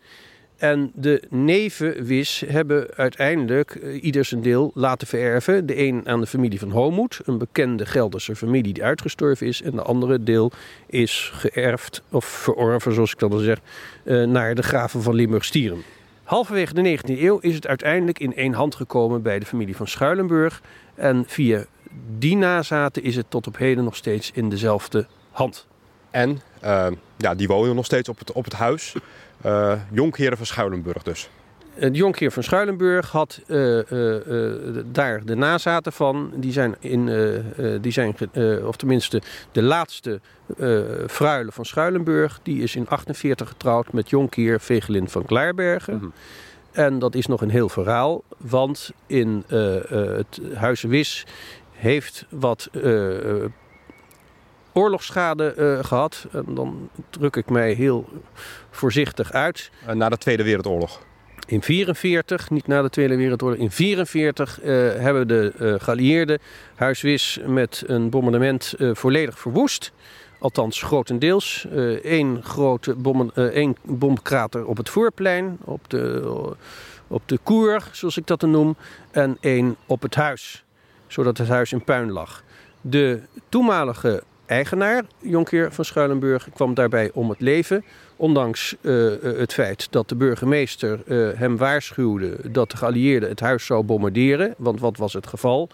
En 0.58 0.92
de 0.94 1.22
neven 1.30 2.04
Wis 2.04 2.44
hebben 2.48 2.88
uiteindelijk 2.96 3.76
eh, 3.76 4.04
ieder 4.04 4.26
zijn 4.26 4.42
deel 4.42 4.72
laten 4.74 5.08
vererven. 5.08 5.66
De 5.66 5.78
een 5.78 6.02
aan 6.08 6.20
de 6.20 6.28
familie 6.28 6.60
van 6.60 6.72
Homoed, 6.72 7.20
een 7.26 7.38
bekende 7.38 7.86
Gelderse 7.86 8.36
familie 8.36 8.74
die 8.74 8.84
uitgestorven 8.84 9.48
is. 9.48 9.62
En 9.62 9.72
de 9.72 9.82
andere 9.82 10.24
deel 10.24 10.52
is 10.88 11.32
geërfd, 11.34 12.04
of 12.10 12.26
verorven 12.26 12.94
zoals 12.94 13.12
ik 13.12 13.20
dat 13.20 13.32
dan 13.32 13.40
zeg, 13.40 13.60
eh, 14.04 14.24
naar 14.24 14.56
de 14.56 14.64
graven 14.64 15.02
van 15.02 15.16
Limburg-Stieren. 15.16 15.84
Halverwege 16.24 16.74
de 16.74 16.82
19e 16.82 17.22
eeuw 17.22 17.38
is 17.40 17.56
het 17.56 17.68
uiteindelijk 17.68 18.20
in 18.20 18.36
één 18.36 18.54
hand 18.54 18.76
gekomen 18.76 19.22
bij 19.22 19.40
de 19.40 19.46
familie 19.46 19.76
van 19.76 19.88
Schuilenburg. 19.88 20.62
En 20.96 21.24
via 21.28 21.66
die 22.18 22.36
nazaten 22.36 23.04
is 23.04 23.16
het 23.16 23.26
tot 23.30 23.48
op 23.48 23.58
heden 23.58 23.84
nog 23.84 23.96
steeds 23.96 24.32
in 24.34 24.50
dezelfde 24.50 25.08
hand. 25.32 25.68
En 26.16 26.42
eh, 26.62 26.88
ja, 27.18 27.36
die 27.36 27.48
wonen 27.48 27.76
nog 27.76 27.86
steeds 27.86 28.10
op 28.10 28.20
het, 28.20 28.32
op 28.32 28.44
het 28.44 28.54
huis. 28.54 28.96
Eh 29.42 29.74
Jonkheren 29.92 30.38
van 30.38 30.46
Schuilenburg 30.46 31.04
dus. 31.04 31.30
De 31.80 31.92
jonkheer 31.92 32.32
van 32.32 32.44
Schuilenburg 32.44 33.12
had 33.12 33.42
eh, 33.48 33.92
eh, 33.92 34.48
eh, 34.48 34.84
daar 34.92 35.26
de 35.26 35.36
nazaten 35.36 35.94
van. 35.94 36.32
Die 36.36 36.52
zijn, 36.52 36.76
in, 36.80 37.10
eh, 37.10 37.36
eh, 37.76 37.82
die 37.82 37.92
zijn 37.92 38.16
eh, 38.32 38.68
of 38.68 38.76
tenminste 38.76 39.22
de 39.52 39.62
laatste 39.62 40.20
eh 40.58 40.80
fruile 41.08 41.52
van 41.52 41.66
Schuilenburg. 41.66 42.40
Die 42.44 42.64
is 42.64 42.76
in 42.76 42.88
48 42.88 43.48
getrouwd 43.48 43.94
met 43.94 44.10
jonkheer 44.10 44.60
Vegelin 44.60 45.10
van 45.10 45.26
Klaarbergen. 45.26 45.96
Mhm. 45.96 46.06
En 46.72 47.00
dat 47.00 47.16
is 47.16 47.26
nog 47.26 47.42
een 47.42 47.50
heel 47.50 47.70
verhaal, 47.70 48.24
want 48.38 48.92
in 49.08 49.44
eh, 49.48 49.76
eh, 49.76 50.18
het 50.18 50.42
Huizen 50.54 50.90
Wis 50.90 51.26
heeft 51.72 52.26
wat 52.30 52.70
eh, 52.72 53.18
eh, 53.18 53.44
oorlogsschade 54.76 55.54
eh, 55.54 55.84
gehad. 55.84 56.28
En 56.32 56.46
dan 56.48 56.90
druk 57.10 57.36
ik 57.36 57.50
mij 57.50 57.74
heel 57.74 58.10
voorzichtig 58.70 59.32
uit. 59.32 59.72
Eh, 59.86 59.96
na 59.96 60.10
de 60.10 60.18
Tweede 60.18 60.44
Wereldoorlog. 60.44 61.02
In 61.48 61.62
44, 61.62 62.50
niet 62.50 62.68
na 62.68 62.82
de 62.82 62.90
Tweede 62.90 63.16
Wereldoorlog, 63.16 63.60
in 63.60 63.72
44 63.72 64.62
eh, 64.62 64.70
hebben 64.96 65.28
de 65.28 65.54
eh 65.60 65.74
geallieerden 65.78 66.40
Huis 66.76 67.02
Wis 67.02 67.40
met 67.46 67.84
een 67.88 68.10
bombardement 68.10 68.74
volledig 68.94 69.40
verwoest. 69.40 69.92
Althans, 70.40 70.82
grotendeels. 70.82 71.68
Eén 72.02 72.44
grote 72.44 72.96
eh, 73.34 73.44
één 73.44 73.76
bomkrater 73.84 74.66
op 74.66 74.78
het 74.78 74.90
voorplein, 74.90 75.58
op 75.64 75.90
de, 75.90 76.36
op 77.08 77.22
de 77.26 77.38
koer, 77.44 77.90
zoals 77.92 78.18
ik 78.18 78.28
dat 78.28 78.40
dan 78.40 78.52
noem. 78.52 78.76
En 79.12 79.38
één 79.40 79.76
op 79.86 80.02
het 80.02 80.16
huis, 80.16 80.64
zodat 81.08 81.38
het 81.38 81.48
huis 81.48 81.72
in 81.72 81.84
puin 81.84 82.12
lag. 82.12 82.44
De 82.82 83.22
toenmalige 83.50 84.24
eigenaar, 84.46 85.04
Jonkheer 85.20 85.72
van 85.72 85.86
Schuilenburg, 85.86 86.50
kwam 86.54 86.74
daarbij 86.74 87.12
om 87.14 87.30
het 87.30 87.42
leven. 87.42 87.84
Ondanks 88.16 88.76
eh, 88.82 89.14
eh, 89.14 89.38
het 89.38 89.54
feit 89.54 89.88
dat 89.92 90.10
de 90.10 90.16
burgemeester 90.16 91.00
eh, 91.08 91.40
hem 91.40 91.58
waarschuwde 91.58 92.38
dat 92.52 92.72
de 92.72 92.78
geallieerden 92.78 93.30
het 93.30 93.40
huis 93.40 93.66
zou 93.66 93.84
bombarderen. 93.84 94.54
Want 94.58 94.80
wat 94.80 94.98
was 94.98 95.14
het 95.14 95.28
geval? 95.28 95.70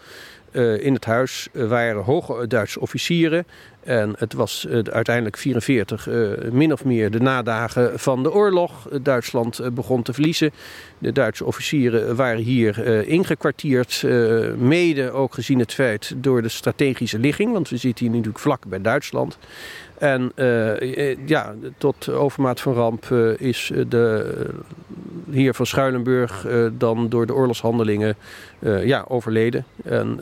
In 0.79 0.93
het 0.93 1.05
huis 1.05 1.47
waren 1.53 2.03
hoge 2.03 2.47
Duitse 2.47 2.79
officieren. 2.79 3.45
En 3.83 4.13
het 4.17 4.33
was 4.33 4.65
eh, 4.65 4.79
uiteindelijk 4.91 5.37
44 5.37 6.07
eh, 6.07 6.29
min 6.51 6.71
of 6.71 6.85
meer 6.85 7.11
de 7.11 7.19
nadagen 7.19 7.99
van 7.99 8.23
de 8.23 8.33
oorlog. 8.33 8.87
Duitsland 9.01 9.59
eh, 9.59 9.69
begon 9.69 10.01
te 10.01 10.13
verliezen. 10.13 10.51
De 10.97 11.11
Duitse 11.11 11.45
officieren 11.45 12.15
waren 12.15 12.41
hier 12.41 13.07
ingekwartierd. 13.07 14.03
mede 14.57 15.11
ook 15.11 15.33
gezien 15.33 15.59
het 15.59 15.73
feit 15.73 16.13
door 16.15 16.41
de 16.41 16.49
strategische 16.49 17.19
ligging. 17.19 17.51
Want 17.51 17.69
we 17.69 17.77
zitten 17.77 18.05
hier 18.05 18.13
natuurlijk 18.13 18.43
vlak 18.43 18.65
bij 18.67 18.81
Duitsland. 18.81 19.37
En 19.97 20.31
ja, 21.25 21.55
tot 21.77 22.09
overmaat 22.09 22.61
van 22.61 22.73
ramp 22.73 23.05
is 23.37 23.71
de 23.87 24.35
heer 25.31 25.53
van 25.53 25.65
Schuilenburg 25.65 26.47
dan 26.77 27.09
door 27.09 27.25
de 27.25 27.33
oorlogshandelingen 27.33 28.15
ja, 28.83 29.05
overleden. 29.07 29.65
En 29.83 30.19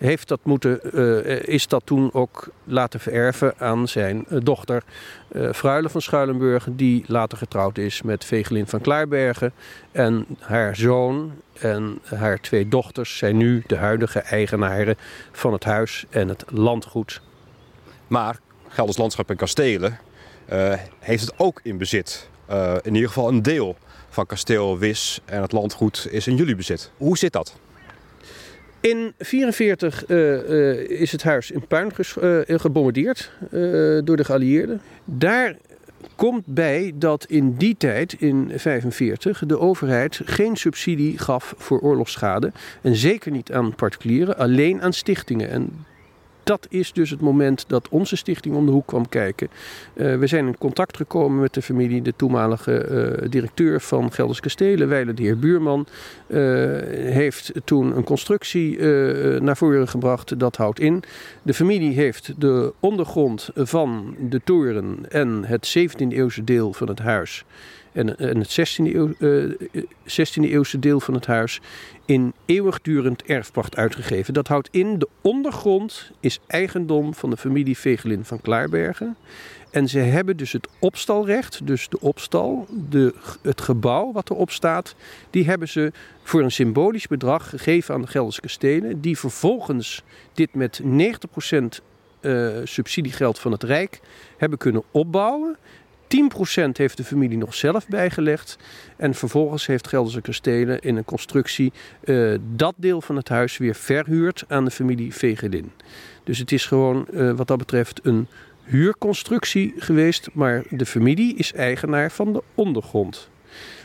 heeft 0.00 0.28
dat 0.28 0.40
moeten, 0.42 0.92
eh, 0.92 1.54
is 1.54 1.66
dat 1.66 1.82
toen 1.84 2.12
ook 2.12 2.48
laten 2.64 3.00
vererven 3.00 3.54
aan 3.58 3.88
zijn 3.88 4.26
eh, 4.28 4.38
dochter 4.42 4.82
eh 5.28 5.52
Fruile 5.52 5.88
van 5.88 6.02
Schuilenburg, 6.02 6.66
die 6.70 7.04
later 7.06 7.38
getrouwd 7.38 7.78
is 7.78 8.02
met 8.02 8.24
Vegelin 8.24 8.66
van 8.66 8.80
Klaarbergen. 8.80 9.52
En 9.92 10.26
haar 10.38 10.76
zoon 10.76 11.32
en 11.52 11.98
haar 12.04 12.40
twee 12.40 12.68
dochters 12.68 13.16
zijn 13.16 13.36
nu 13.36 13.62
de 13.66 13.76
huidige 13.76 14.18
eigenaren 14.18 14.96
van 15.32 15.52
het 15.52 15.64
huis 15.64 16.04
en 16.10 16.28
het 16.28 16.44
landgoed. 16.48 17.20
Maar 18.06 18.38
Gelders 18.68 18.98
Landschap 18.98 19.30
en 19.30 19.36
Kastelen 19.36 19.98
uh, 20.52 20.72
heeft 20.98 21.20
het 21.20 21.32
ook 21.36 21.60
in 21.62 21.78
bezit. 21.78 22.28
Uh, 22.50 22.74
in 22.82 22.94
ieder 22.94 23.08
geval 23.08 23.28
een 23.28 23.42
deel 23.42 23.76
van 24.08 24.26
kasteel 24.26 24.78
Wis 24.78 25.20
en 25.24 25.42
het 25.42 25.52
landgoed 25.52 26.06
is 26.10 26.26
in 26.26 26.36
jullie 26.36 26.54
bezit. 26.54 26.90
Hoe 26.96 27.18
zit 27.18 27.32
dat? 27.32 27.56
In 28.80 29.12
1944 29.18 30.08
uh, 30.08 30.18
uh, 30.18 31.00
is 31.00 31.12
het 31.12 31.22
huis 31.22 31.50
in 31.50 31.66
puin 31.66 31.92
gebombardeerd 32.46 33.32
door 34.04 34.16
de 34.16 34.24
geallieerden. 34.24 34.80
Daar 35.04 35.56
komt 36.16 36.46
bij 36.46 36.92
dat 36.94 37.24
in 37.24 37.54
die 37.54 37.76
tijd, 37.76 38.12
in 38.12 38.36
1945, 38.36 39.42
de 39.46 39.58
overheid 39.58 40.20
geen 40.24 40.56
subsidie 40.56 41.18
gaf 41.18 41.54
voor 41.56 41.80
oorlogsschade. 41.80 42.52
En 42.80 42.96
zeker 42.96 43.30
niet 43.30 43.52
aan 43.52 43.74
particulieren, 43.74 44.36
alleen 44.36 44.82
aan 44.82 44.92
stichtingen. 44.92 45.50
En 45.50 45.84
dat 46.42 46.66
is 46.70 46.92
dus 46.92 47.10
het 47.10 47.20
moment 47.20 47.64
dat 47.68 47.88
onze 47.88 48.16
stichting 48.16 48.54
om 48.54 48.66
de 48.66 48.72
hoek 48.72 48.86
kwam 48.86 49.08
kijken. 49.08 49.48
Uh, 49.94 50.18
we 50.18 50.26
zijn 50.26 50.46
in 50.46 50.58
contact 50.58 50.96
gekomen 50.96 51.40
met 51.40 51.54
de 51.54 51.62
familie. 51.62 52.02
De 52.02 52.12
toenmalige 52.16 53.18
uh, 53.22 53.30
directeur 53.30 53.80
van 53.80 54.12
Gelders 54.12 54.40
Kastelen, 54.40 54.88
Weile 54.88 55.14
de 55.14 55.22
heer 55.22 55.38
Buurman, 55.38 55.86
uh, 56.26 56.38
heeft 57.12 57.52
toen 57.64 57.96
een 57.96 58.04
constructie 58.04 58.78
naar 59.40 59.56
voren 59.56 59.88
gebracht. 59.88 60.38
Dat 60.38 60.56
houdt 60.56 60.80
in. 60.80 61.02
De 61.42 61.54
familie 61.54 61.94
heeft 61.94 62.40
de 62.40 62.72
ondergrond 62.80 63.50
van 63.54 64.14
de 64.18 64.40
toren 64.44 64.98
en 65.08 65.44
het 65.44 65.78
17e 65.78 66.08
eeuwse 66.08 66.44
deel 66.44 66.72
van 66.72 66.88
het 66.88 66.98
huis 66.98 67.44
en, 67.92 68.38
het 68.38 68.60
16e, 68.60 68.94
eeuw, 68.94 69.14
uh, 69.18 69.54
16e 70.04 70.42
eeuwse 70.42 70.78
deel 70.78 71.00
van 71.00 71.14
het 71.14 71.26
huis 71.26 71.60
in 72.04 72.34
eeuwigdurend 72.44 73.22
erfpacht 73.22 73.76
uitgegeven. 73.76 74.34
Dat 74.34 74.48
houdt 74.48 74.68
in, 74.70 74.98
de 74.98 75.08
ondergrond 75.20 76.10
is 76.20 76.40
eigendom 76.46 77.14
van 77.14 77.30
de 77.30 77.36
familie 77.36 77.78
Vegelin 77.78 78.24
van 78.24 78.40
Klaarbergen. 78.40 79.16
En 79.70 79.88
ze 79.88 79.98
hebben 79.98 80.36
dus 80.36 80.52
het 80.52 80.68
opstalrecht, 80.78 81.66
dus 81.66 81.88
de 81.88 82.00
opstal, 82.00 82.66
de, 82.88 83.14
het 83.42 83.60
gebouw 83.60 84.12
wat 84.12 84.30
erop 84.30 84.50
staat, 84.50 84.94
die 85.30 85.44
hebben 85.44 85.68
ze 85.68 85.92
voor 86.22 86.42
een 86.42 86.50
symbolisch 86.50 87.06
bedrag 87.06 87.48
gegeven 87.48 87.94
aan 87.94 88.00
de 88.00 88.06
Gelderse 88.06 88.40
Kastelen. 88.40 89.00
Die 89.00 89.18
vervolgens 89.18 90.02
dit 90.34 90.54
met 90.54 90.82
90% 90.82 90.86
uh, 92.20 92.56
subsidiegeld 92.64 93.38
van 93.38 93.52
het 93.52 93.62
Rijk 93.62 94.00
hebben 94.36 94.58
kunnen 94.58 94.82
opbouwen. 94.90 95.56
10% 96.68 96.70
heeft 96.72 96.96
de 96.96 97.04
familie 97.04 97.38
nog 97.38 97.54
zelf 97.54 97.88
bijgelegd. 97.88 98.58
En 98.96 99.14
vervolgens 99.14 99.66
heeft 99.66 99.88
Gelderse 99.88 100.20
Kastelen 100.20 100.80
in 100.80 100.96
een 100.96 101.04
constructie 101.04 101.72
uh, 102.04 102.38
dat 102.54 102.74
deel 102.76 103.00
van 103.00 103.16
het 103.16 103.28
huis 103.28 103.56
weer 103.56 103.74
verhuurd 103.74 104.44
aan 104.48 104.64
de 104.64 104.70
familie 104.70 105.14
Vegelin. 105.14 105.72
Dus 106.24 106.38
het 106.38 106.52
is 106.52 106.66
gewoon 106.66 107.06
uh, 107.12 107.32
wat 107.32 107.48
dat 107.48 107.58
betreft 107.58 108.00
een 108.02 108.26
huurconstructie 108.64 109.74
geweest. 109.76 110.28
Maar 110.32 110.64
de 110.70 110.86
familie 110.86 111.36
is 111.36 111.52
eigenaar 111.52 112.10
van 112.10 112.32
de 112.32 112.42
ondergrond. 112.54 113.28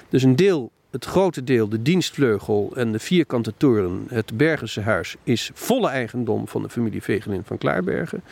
Dus 0.09 0.23
een 0.23 0.35
deel 0.35 0.71
het 0.95 1.05
grote 1.05 1.43
deel, 1.43 1.69
de 1.69 1.81
dienstvleugel 1.81 2.71
en 2.75 2.91
de 2.91 2.99
vierkante 2.99 3.53
toren, 3.57 4.05
het 4.09 4.37
Bergense 4.37 4.81
huis, 4.81 5.15
is 5.23 5.51
volle 5.53 5.89
eigendom 5.89 6.47
van 6.47 6.61
de 6.61 6.69
familie 6.69 7.01
Vegelin 7.01 7.43
van 7.43 7.57
Klaarbergen. 7.57 8.23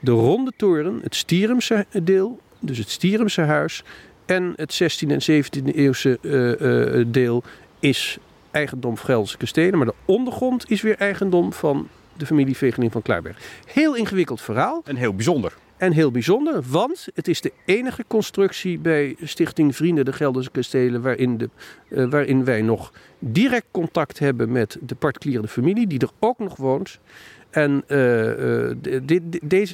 De 0.00 0.10
ronde 0.10 0.52
toren, 0.56 1.00
het 1.02 1.14
Stierumse 1.14 1.86
deel, 2.02 2.40
dus 2.66 2.78
het 2.78 2.90
Stierumse 2.90 3.40
huis 3.40 3.82
en 4.26 4.52
het 4.56 4.82
16e 4.82 5.10
en 5.10 5.44
17e 5.44 5.74
eeuwse 5.74 6.18
uh, 6.20 6.60
uh, 6.60 7.04
deel 7.08 7.42
is 7.78 8.18
eigendom 8.50 8.96
van 8.96 9.06
Gelderse 9.06 9.36
Kastelen. 9.36 9.76
Maar 9.76 9.86
de 9.86 9.94
ondergrond 10.04 10.70
is 10.70 10.82
weer 10.82 10.96
eigendom 10.96 11.52
van 11.52 11.88
de 12.16 12.26
familie 12.26 12.56
Vegelin 12.56 12.90
van 12.90 13.02
Klaarberg. 13.02 13.38
Heel 13.66 13.96
ingewikkeld 13.96 14.40
verhaal. 14.40 14.82
En 14.84 14.96
heel 14.96 15.14
bijzonder. 15.14 15.54
En 15.76 15.92
heel 15.92 16.10
bijzonder, 16.10 16.62
want 16.70 17.08
het 17.14 17.28
is 17.28 17.40
de 17.40 17.52
enige 17.64 18.04
constructie 18.06 18.78
bij 18.78 19.16
Stichting 19.22 19.76
Vrienden 19.76 20.04
de 20.04 20.12
Gelderse 20.12 20.50
Kastelen 20.50 21.02
waarin, 21.02 21.38
de, 21.38 21.50
uh, 21.88 22.10
waarin 22.10 22.44
wij 22.44 22.62
nog 22.62 22.92
direct 23.18 23.66
contact 23.70 24.18
hebben 24.18 24.52
met 24.52 24.78
de 24.80 24.94
particuliere 24.94 25.48
familie 25.48 25.86
die 25.86 25.98
er 25.98 26.10
ook 26.18 26.38
nog 26.38 26.56
woont. 26.56 26.98
En 27.56 27.84
de, 27.86 29.20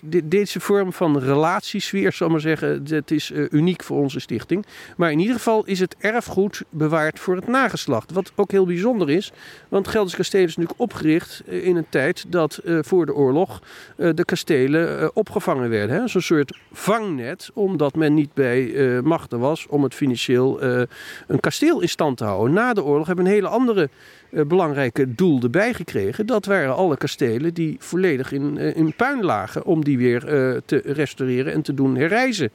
de, 0.03 0.29
deze, 0.29 0.61
vorm 0.61 0.93
van 0.93 1.19
relatiesfeer, 1.19 2.12
zal 2.12 2.29
maar 2.29 2.41
zeggen, 2.41 2.85
dat 2.85 3.11
is 3.11 3.31
uh, 3.31 3.47
uniek 3.51 3.83
voor 3.83 3.99
onze 3.99 4.21
stichting. 4.21 4.67
Maar 4.97 5.11
in 5.12 5.19
ieder 5.19 5.35
geval 5.35 5.65
is 5.65 5.81
het 5.81 5.97
erfgoed 5.99 6.62
bewaard 6.71 7.19
voor 7.19 7.37
het 7.37 7.47
nageslacht. 7.47 8.12
Wat 8.12 8.33
ook 8.35 8.51
heel 8.51 8.67
bijzonder 8.67 9.11
is, 9.11 9.33
want 9.69 9.89
Gelders 9.89 10.17
Kastelen 10.17 10.47
is 10.47 10.57
natuurlijk 10.57 10.81
opgericht 10.81 11.43
in 11.47 11.77
een 11.77 11.87
tijd 11.89 12.25
dat 12.29 12.61
voor 12.65 13.07
de 13.07 13.15
oorlog 13.15 13.62
de 13.97 14.25
kastelen 14.25 15.17
opgevangen 15.17 15.71
werden. 15.71 16.09
Zo'n 16.09 16.21
soort 16.21 16.59
vangnet, 16.73 17.51
omdat 17.55 17.95
men 17.95 18.15
niet 18.15 18.35
bij 18.35 18.73
machten 19.05 19.39
was 19.39 19.67
om 19.67 19.83
het 19.83 19.95
financieel 19.95 20.62
een 20.62 21.41
kasteel 21.41 21.81
in 21.81 21.89
stand 21.89 22.17
te 22.17 22.25
houden. 22.25 22.55
Na 22.55 22.73
de 22.73 22.85
oorlog 22.85 23.07
hebben 23.07 23.25
we 23.25 23.31
een 23.31 23.37
hele 23.37 23.49
andere 23.49 23.89
belangrijke 24.31 25.15
doel 25.15 25.41
erbij 25.43 25.75
gekregen. 25.75 26.27
Dat 26.27 26.47
waren 26.47 26.75
alle 26.75 26.97
kastelen 26.97 27.55
die 27.55 27.72
volledig 27.79 28.33
in, 28.33 28.57
uh, 28.57 28.76
in 28.76 28.95
puin 28.97 29.25
lagen. 29.25 29.64
Om 29.64 29.85
die 29.85 29.99
weer 29.99 30.23
uh, 30.25 30.61
te 30.64 30.83
restaureren 30.85 31.52
en 31.52 31.62
te 31.62 31.75
doen 31.75 31.97
herreizen. 31.97 32.50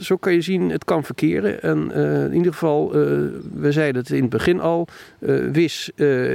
zo 0.00 0.16
kan 0.16 0.32
je 0.32 0.40
zien, 0.40 0.70
het 0.70 0.84
kan 0.84 1.04
verkeren. 1.04 1.62
En 1.62 1.92
in 2.30 2.36
ieder 2.36 2.52
geval, 2.52 2.90
we 3.52 3.72
zeiden 3.72 4.02
het 4.02 4.10
in 4.10 4.20
het 4.20 4.30
begin 4.30 4.60
al. 4.60 4.88
Wis 5.52 5.90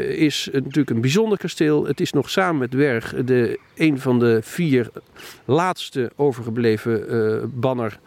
is 0.10 0.50
natuurlijk 0.52 0.90
een 0.90 1.02
bijzonder 1.02 1.38
kasteel. 1.38 1.86
Het 1.86 2.00
is 2.00 2.12
nog 2.12 2.30
samen 2.30 2.58
met 2.58 2.74
Werg 2.74 3.16
de, 3.26 3.60
een 3.76 4.00
van 4.00 4.20
de 4.20 4.40
vier 4.42 4.90
laatste 5.46 6.12
overgebleven 6.16 7.52
banner 7.60 8.00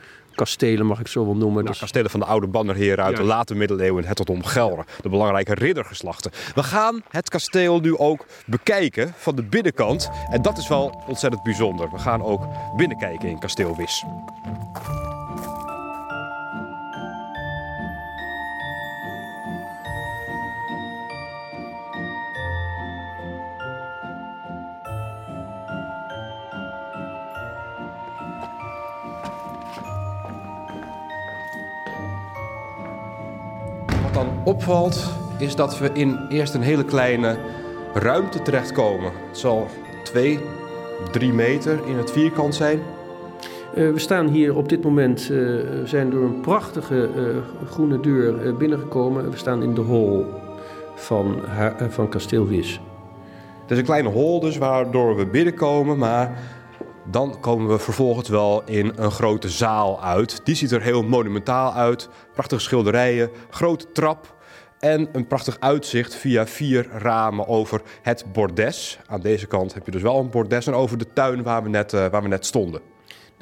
kastelen, 0.43 0.87
mag 0.87 1.01
ik 1.01 1.07
zo 1.07 1.25
wel 1.25 1.37
noemen. 1.37 1.65
Nou, 1.65 1.67
dus... 1.67 1.79
Kastelen 1.79 2.11
van 2.11 2.21
de 2.21 2.27
oude 2.27 2.47
bannerheren 2.47 3.05
uit 3.05 3.17
ja. 3.17 3.23
de 3.23 3.29
late 3.29 3.55
middeleeuwen, 3.55 4.05
het 4.05 4.17
tot 4.17 4.31
om 4.31 4.45
Gelre. 4.45 4.85
De 5.01 5.09
belangrijke 5.09 5.55
riddergeslachten. 5.55 6.31
We 6.55 6.63
gaan 6.63 7.03
het 7.09 7.29
kasteel 7.29 7.81
nu 7.81 7.97
ook 7.97 8.27
bekijken 8.47 9.13
van 9.17 9.37
de 9.37 9.43
binnenkant. 9.43 10.11
En 10.31 10.43
dat 10.43 10.59
is 10.59 10.69
wel 10.69 11.03
ontzettend 11.07 11.43
bijzonder. 11.43 11.91
We 11.91 11.99
gaan 11.99 12.23
ook 12.23 12.47
binnenkijken 12.77 13.29
in 13.29 13.39
kasteel 13.39 13.77
Wis. 13.77 14.05
Dan 34.13 34.27
opvalt, 34.45 35.11
is 35.39 35.57
dat 35.57 35.79
we 35.79 35.91
in 35.93 36.19
eerst 36.29 36.55
een 36.55 36.63
hele 36.63 36.85
kleine 36.85 37.37
ruimte 37.95 38.43
terechtkomen. 38.43 39.13
Het 39.29 39.39
zal 39.39 39.67
2, 40.05 40.39
3 41.11 41.33
meter 41.33 41.87
in 41.87 41.97
het 41.97 42.11
vierkant 42.11 42.55
zijn. 42.55 42.79
Uh, 43.75 43.93
we 43.93 43.99
staan 43.99 44.29
hier 44.29 44.57
op 44.57 44.69
dit 44.69 44.83
moment, 44.83 45.29
uh, 45.31 45.61
zijn 45.85 46.11
door 46.11 46.23
een 46.23 46.41
prachtige 46.41 47.09
uh, 47.17 47.69
groene 47.71 48.01
deur 48.01 48.57
binnengekomen. 48.57 49.31
We 49.31 49.37
staan 49.37 49.63
in 49.63 49.75
de 49.75 49.81
hol 49.81 50.27
van, 50.95 51.41
van 51.89 52.09
Kasteel 52.09 52.47
Wis. 52.47 52.81
Het 53.63 53.71
is 53.71 53.79
een 53.79 53.85
kleine 53.85 54.09
hol 54.09 54.41
dus 54.41 54.59
waardoor 54.59 55.17
we 55.17 55.27
binnenkomen, 55.27 55.99
maar 55.99 56.39
dan 57.11 57.41
komen 57.41 57.69
we 57.69 57.79
vervolgens 57.79 58.29
wel 58.29 58.63
in 58.65 58.93
een 58.97 59.11
grote 59.11 59.49
zaal 59.49 60.03
uit. 60.03 60.41
Die 60.45 60.55
ziet 60.55 60.71
er 60.71 60.83
heel 60.83 61.03
monumentaal 61.03 61.73
uit. 61.73 62.09
Prachtige 62.35 62.61
schilderijen, 62.61 63.31
grote 63.51 63.93
trap 63.93 64.35
en 64.79 65.09
een 65.13 65.27
prachtig 65.27 65.57
uitzicht 65.61 66.15
via 66.15 66.47
vier 66.47 66.89
ramen 66.99 67.49
over 67.49 67.83
het 68.03 68.25
bordes. 68.33 68.99
Aan 69.07 69.21
deze 69.21 69.47
kant 69.47 69.75
heb 69.75 69.85
je 69.85 69.91
dus 69.91 70.03
wel 70.03 70.19
een 70.19 70.31
bordes 70.31 70.67
en 70.67 70.75
over 70.75 70.99
de 70.99 71.13
tuin 71.13 71.43
waar 71.43 71.63
we 71.63 71.69
net, 71.69 71.93
uh, 71.93 72.07
waar 72.07 72.23
we 72.23 72.29
net 72.29 72.47
stonden. 72.47 72.92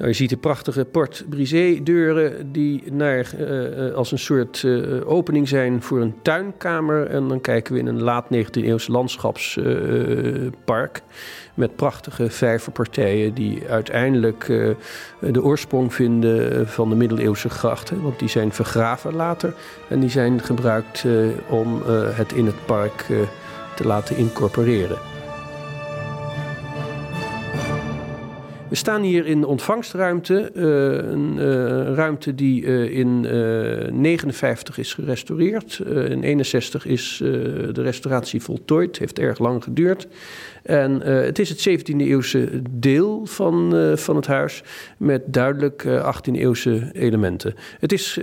Nou, 0.01 0.13
je 0.13 0.19
ziet 0.19 0.29
de 0.29 0.37
prachtige 0.37 0.85
Port 0.85 1.25
Brisé 1.29 1.79
deuren 1.83 2.51
die 2.51 2.83
naar, 2.91 3.31
uh, 3.39 3.93
als 3.93 4.11
een 4.11 4.19
soort 4.19 4.63
uh, 4.63 5.09
opening 5.09 5.47
zijn 5.47 5.81
voor 5.81 6.01
een 6.01 6.15
tuinkamer. 6.21 7.07
En 7.07 7.27
dan 7.27 7.41
kijken 7.41 7.73
we 7.73 7.79
in 7.79 7.87
een 7.87 8.01
laat 8.01 8.25
19e 8.35 8.39
eeuws 8.51 8.87
landschapspark. 8.87 11.01
met 11.53 11.75
prachtige 11.75 12.29
vijverpartijen 12.29 13.33
die 13.33 13.69
uiteindelijk 13.69 14.45
de 15.19 15.43
oorsprong 15.43 15.93
vinden 15.93 16.67
van 16.67 16.89
de 16.89 16.95
middeleeuwse 16.95 17.49
grachten. 17.49 18.01
Want 18.01 18.19
die 18.19 18.29
zijn 18.29 18.51
vergraven 18.51 19.15
later 19.15 19.53
en 19.89 19.99
die 19.99 20.09
zijn 20.09 20.41
gebruikt 20.41 21.05
om 21.49 21.81
het 22.13 22.33
in 22.33 22.45
het 22.45 22.65
park 22.65 23.05
te 23.75 23.87
laten 23.87 24.17
incorporeren. 24.17 25.20
We 28.71 28.77
staan 28.77 29.01
hier 29.01 29.25
in 29.25 29.41
de 29.41 29.47
ontvangstruimte. 29.47 30.51
Uh, 30.53 31.11
een 31.11 31.35
uh, 31.37 31.93
ruimte 31.93 32.35
die 32.35 32.63
uh, 32.63 32.97
in 32.97 33.19
59 34.01 34.77
is 34.77 34.93
gerestaureerd. 34.93 35.79
in 35.85 36.23
61 36.23 36.85
is 36.85 37.17
de 37.73 37.81
restauratie 37.81 38.41
voltooid. 38.41 38.97
Heeft 38.97 39.19
erg 39.19 39.39
lang 39.39 39.63
geduurd. 39.63 40.07
En 40.63 41.01
het 41.01 41.39
is 41.39 41.49
het 41.49 41.69
17e 41.69 41.95
eeuwse 41.95 42.61
deel 42.69 43.25
van, 43.25 43.73
van 43.97 44.15
het 44.15 44.27
huis. 44.27 44.63
Met 44.97 45.33
duidelijk 45.33 45.85
18e 45.85 46.33
eeuwse 46.33 46.89
elementen. 46.93 47.55
Het 47.79 47.91
is 47.91 48.19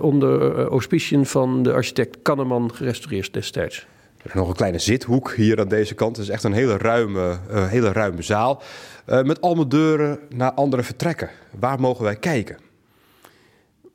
onder 0.00 0.52
auspiciën 0.66 1.26
van 1.26 1.62
de 1.62 1.72
architect 1.72 2.18
Kanneman 2.22 2.74
gerestaureerd 2.74 3.32
destijds. 3.32 3.86
Er 4.22 4.26
is 4.26 4.32
nog 4.32 4.48
een 4.48 4.54
kleine 4.54 4.78
zithoek 4.78 5.32
hier 5.32 5.60
aan 5.60 5.68
deze 5.68 5.94
kant. 5.94 6.16
Het 6.16 6.24
is 6.24 6.32
echt 6.32 6.44
een 6.44 6.52
hele 6.52 6.76
ruime, 6.76 7.38
hele 7.50 7.92
ruime 7.92 8.22
zaal. 8.22 8.62
Uh, 9.06 9.22
met 9.22 9.40
allemaal 9.40 9.68
deuren 9.68 10.18
naar 10.28 10.52
andere 10.52 10.82
vertrekken. 10.82 11.30
Waar 11.58 11.80
mogen 11.80 12.04
wij 12.04 12.16
kijken? 12.16 12.58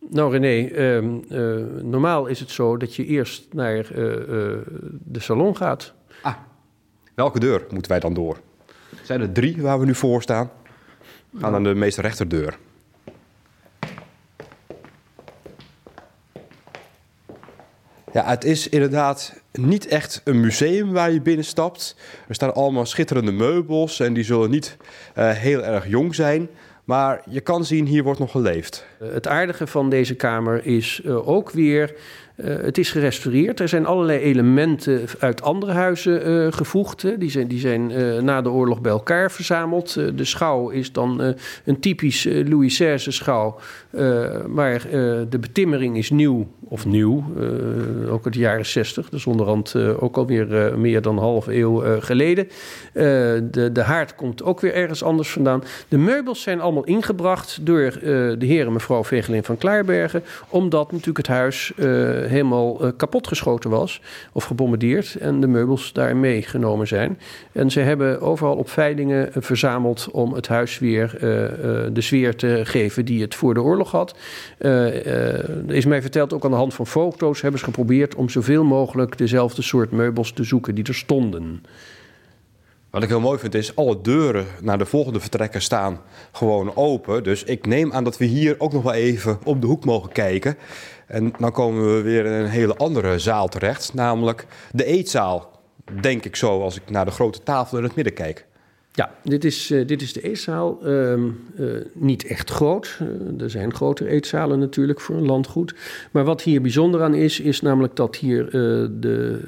Nou 0.10 0.32
René, 0.32 0.70
uh, 0.70 1.02
uh, 1.30 1.66
normaal 1.82 2.26
is 2.26 2.40
het 2.40 2.50
zo 2.50 2.78
dat 2.78 2.96
je 2.96 3.06
eerst 3.06 3.54
naar 3.54 3.88
de 5.04 5.20
salon 5.20 5.58
gaat. 5.58 5.94
Ah, 6.22 6.36
welke 7.16 7.40
deur 7.40 7.66
moeten 7.70 7.92
wij 7.92 8.00
dan 8.00 8.14
door? 8.14 8.38
Zijn 9.04 9.22
er 9.22 9.32
drie 9.32 9.62
waar 9.62 9.80
we 9.80 9.86
nu 9.86 9.96
voor 9.96 10.22
staan? 10.22 10.52
We 11.30 11.40
gaan 11.40 11.52
nou. 11.52 11.64
naar 11.64 11.74
de 11.74 11.80
meest 11.80 11.98
rechterdeur. 11.98 12.58
Ja, 18.16 18.26
het 18.26 18.44
is 18.44 18.70
inderdaad 18.70 19.34
niet 19.52 19.88
echt 19.88 20.22
een 20.24 20.40
museum 20.40 20.92
waar 20.92 21.12
je 21.12 21.22
binnenstapt. 21.22 21.96
Er 22.28 22.36
staan 22.36 22.54
allemaal 22.54 22.86
schitterende 22.86 23.32
meubels 23.32 24.00
en 24.00 24.14
die 24.14 24.24
zullen 24.24 24.50
niet 24.50 24.78
uh, 25.18 25.32
heel 25.32 25.64
erg 25.64 25.88
jong 25.88 26.16
zijn. 26.16 26.50
Maar 26.84 27.22
je 27.30 27.42
kan 27.42 27.66
zien, 27.66 27.86
hier 27.86 28.04
wordt 28.04 28.20
nog 28.20 28.32
geleefd. 28.32 28.86
Het 29.00 29.28
aardige 29.28 29.68
van 29.68 29.90
deze 29.90 30.16
kamer 30.16 30.66
is 30.66 31.02
uh, 31.06 31.28
ook 31.28 31.52
weer 31.52 31.96
uh, 32.36 32.56
het 32.62 32.78
is 32.78 32.92
gerestaureerd. 32.92 33.60
Er 33.60 33.70
zijn 33.70 33.86
allerlei 33.86 34.20
elementen 34.20 35.02
uit 35.20 35.42
andere 35.42 35.72
huizen 35.72 36.30
uh, 36.30 36.48
gevoegd. 36.52 37.20
Die 37.20 37.30
zijn, 37.30 37.48
die 37.48 37.60
zijn 37.60 37.92
uh, 37.92 38.22
na 38.22 38.42
de 38.42 38.50
oorlog 38.50 38.82
bij 38.82 38.92
elkaar 38.92 39.32
verzameld. 39.32 39.94
de 39.94 40.26
schouw 40.26 40.70
is 40.70 40.92
dan 40.92 41.36
een 41.66 41.80
typisch 41.80 42.24
Louis 42.24 42.74
XVI 42.74 43.12
schouw. 43.12 43.60
maar 44.48 44.82
de 45.30 45.38
betimmering 45.40 45.98
is 45.98 46.10
nieuw, 46.10 46.48
of 46.64 46.86
nieuw, 46.86 47.24
ook 48.10 48.26
uit 48.26 48.34
de 48.34 48.40
jaren 48.40 48.66
60. 48.66 49.10
Dus 49.10 49.26
onderhand 49.26 49.76
ook 49.76 50.18
alweer 50.18 50.74
meer 50.78 51.02
dan 51.02 51.16
een 51.16 51.24
half 51.24 51.48
eeuw 51.48 52.00
geleden. 52.00 52.48
de, 52.94 53.70
de 53.74 53.82
haard 53.82 54.16
komt 54.16 54.44
ook 54.44 54.60
weer 54.60 54.74
ergens 54.74 55.04
anders 55.04 55.30
vandaan. 55.30 55.64
De 55.88 55.98
meubels 55.98 56.42
zijn 56.42 56.62
allemaal 56.62 56.84
ingebracht 56.84 57.60
door 57.62 57.92
de 58.02 58.46
heer 58.46 58.66
en 58.66 58.74
mevrouw 58.74 59.04
Vegelin 59.04 59.44
van 59.44 59.58
Klaarbergen. 59.58 60.24
Omdat 60.50 60.92
natuurlijk 60.92 61.18
het 61.18 61.28
huis 61.28 61.74
helemaal 62.30 62.86
uh, 62.86 62.92
kapotgeschoten 62.98 63.70
was 63.70 64.02
of 64.34 64.44
gebombardeerd 64.44 65.16
en 65.16 65.40
de 65.40 65.48
meubels 65.48 65.94
daar 65.94 66.18
meegenomen 66.18 66.88
zijn. 66.88 67.20
En 67.52 67.72
ze 67.72 67.80
hebben 67.80 68.22
overal 68.22 68.56
op 68.56 68.70
veilingen 68.70 69.34
eh, 69.34 69.42
verzameld 69.42 70.08
om 70.12 70.34
het 70.34 70.48
huis 70.48 70.80
weer 70.80 71.14
uh, 71.14 71.22
de 71.94 72.02
sfeer 72.02 72.36
te 72.36 72.62
geven 72.64 73.06
die 73.06 73.22
het 73.22 73.36
voor 73.36 73.54
de 73.54 73.62
oorlog 73.62 73.92
had. 73.92 74.16
is 75.68 75.86
mij 75.86 76.02
verteld, 76.02 76.34
ook 76.34 76.46
aan 76.46 76.52
de 76.52 76.58
hand 76.58 76.74
van 76.74 76.88
foto's 76.88 77.42
hebben 77.42 77.60
ze 77.60 77.66
geprobeerd 77.66 78.16
om 78.16 78.30
zoveel 78.30 78.64
mogelijk 78.64 79.18
dezelfde 79.18 79.62
soort 79.62 79.92
meubels 79.92 80.32
te 80.32 80.44
zoeken 80.44 80.76
die 80.76 80.84
er 80.84 80.96
stonden. 80.96 81.62
Wat 82.96 83.04
ik 83.04 83.10
heel 83.10 83.20
mooi 83.20 83.40
vind 83.40 83.56
is, 83.56 83.76
alle 83.76 84.02
deuren 84.02 84.46
naar 84.62 84.78
de 84.78 84.86
volgende 84.86 85.20
vertrekken 85.20 85.62
staan 85.62 86.02
gewoon 86.32 86.76
open. 86.76 87.24
Dus 87.24 87.44
ik 87.44 87.66
neem 87.66 87.94
aan 87.94 88.04
dat 88.04 88.18
we 88.18 88.26
hier 88.26 88.56
ook 88.58 88.74
nog 88.74 88.84
wel 88.84 88.94
even 88.94 89.40
op 89.44 89.62
de 89.62 89.68
hoek 89.68 89.86
mogen 89.86 90.12
kijken. 90.12 90.58
En 91.08 91.34
dan 91.40 91.52
komen 91.52 91.96
we 91.96 92.02
weer 92.02 92.26
in 92.26 92.32
een 92.32 92.50
hele 92.50 92.76
andere 92.76 93.20
zaal 93.20 93.48
terecht, 93.48 93.94
namelijk 93.94 94.46
de 94.72 94.86
eetzaal. 94.86 95.54
Denk 96.02 96.26
ik 96.26 96.36
zo 96.36 96.62
als 96.62 96.76
ik 96.76 96.90
naar 96.90 97.06
de 97.06 97.12
grote 97.12 97.44
tafel 97.44 97.78
in 97.78 97.84
het 97.84 97.96
midden 97.96 98.14
kijk. 98.14 98.46
Ja, 98.96 99.12
dit 99.24 99.44
is, 99.44 99.72
uh, 99.72 99.88
dit 99.88 100.02
is 100.02 100.14
de 100.14 100.22
eetzaal. 100.22 100.80
Uh, 100.84 101.14
uh, 101.14 101.24
niet 101.94 102.26
echt 102.26 102.50
groot. 102.50 102.98
Eh, 103.00 103.42
er 103.42 103.50
zijn 103.50 103.74
grotere 103.74 104.10
eetzalen 104.10 104.60
natuurlijk 104.60 105.02
voor 105.02 105.16
een 105.16 105.26
landgoed. 105.26 105.76
Maar 106.12 106.24
wat 106.24 106.42
hier 106.42 106.62
bijzonder 106.62 107.04
aan 107.04 107.14
is, 107.14 107.40
is 107.40 107.62
namelijk 107.62 107.96
dat 107.96 108.16
hier 108.16 108.50
de, 108.50 109.40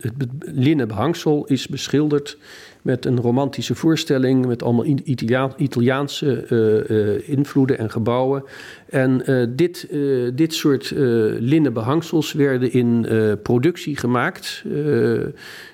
het 0.00 0.14
linnen 0.40 0.88
behangsel 0.88 1.44
is 1.46 1.68
beschilderd 1.68 2.38
met 2.82 3.04
een 3.04 3.20
romantische 3.20 3.74
voorstelling, 3.74 4.46
met 4.46 4.62
allemaal 4.62 4.84
Italia 4.84 5.52
Italiaanse 5.56 6.46
uh, 6.50 6.96
uh, 6.96 7.28
invloeden 7.28 7.78
en 7.78 7.90
gebouwen. 7.90 8.44
En 8.88 9.22
uh, 9.26 9.46
dit, 9.48 9.88
dit 10.34 10.54
soort 10.54 10.92
linnen 11.38 11.72
behangsels 11.72 12.32
werden 12.32 12.72
in 12.72 13.06
productie 13.42 13.96
gemaakt, 13.96 14.64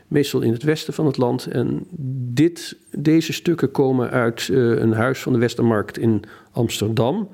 meestal 0.08 0.40
in 0.40 0.52
het 0.52 0.62
westen 0.62 0.94
van 0.94 1.06
het 1.06 1.16
land. 1.16 1.46
En 1.46 1.86
dit, 2.32 2.76
deze 2.90 3.32
stukken 3.32 3.70
komen 3.70 4.10
uit 4.10 4.48
een 4.52 4.92
huis 4.92 5.20
van 5.20 5.32
de 5.32 5.38
Westermarkt 5.38 5.98
in 5.98 6.22
Amsterdam. 6.52 7.28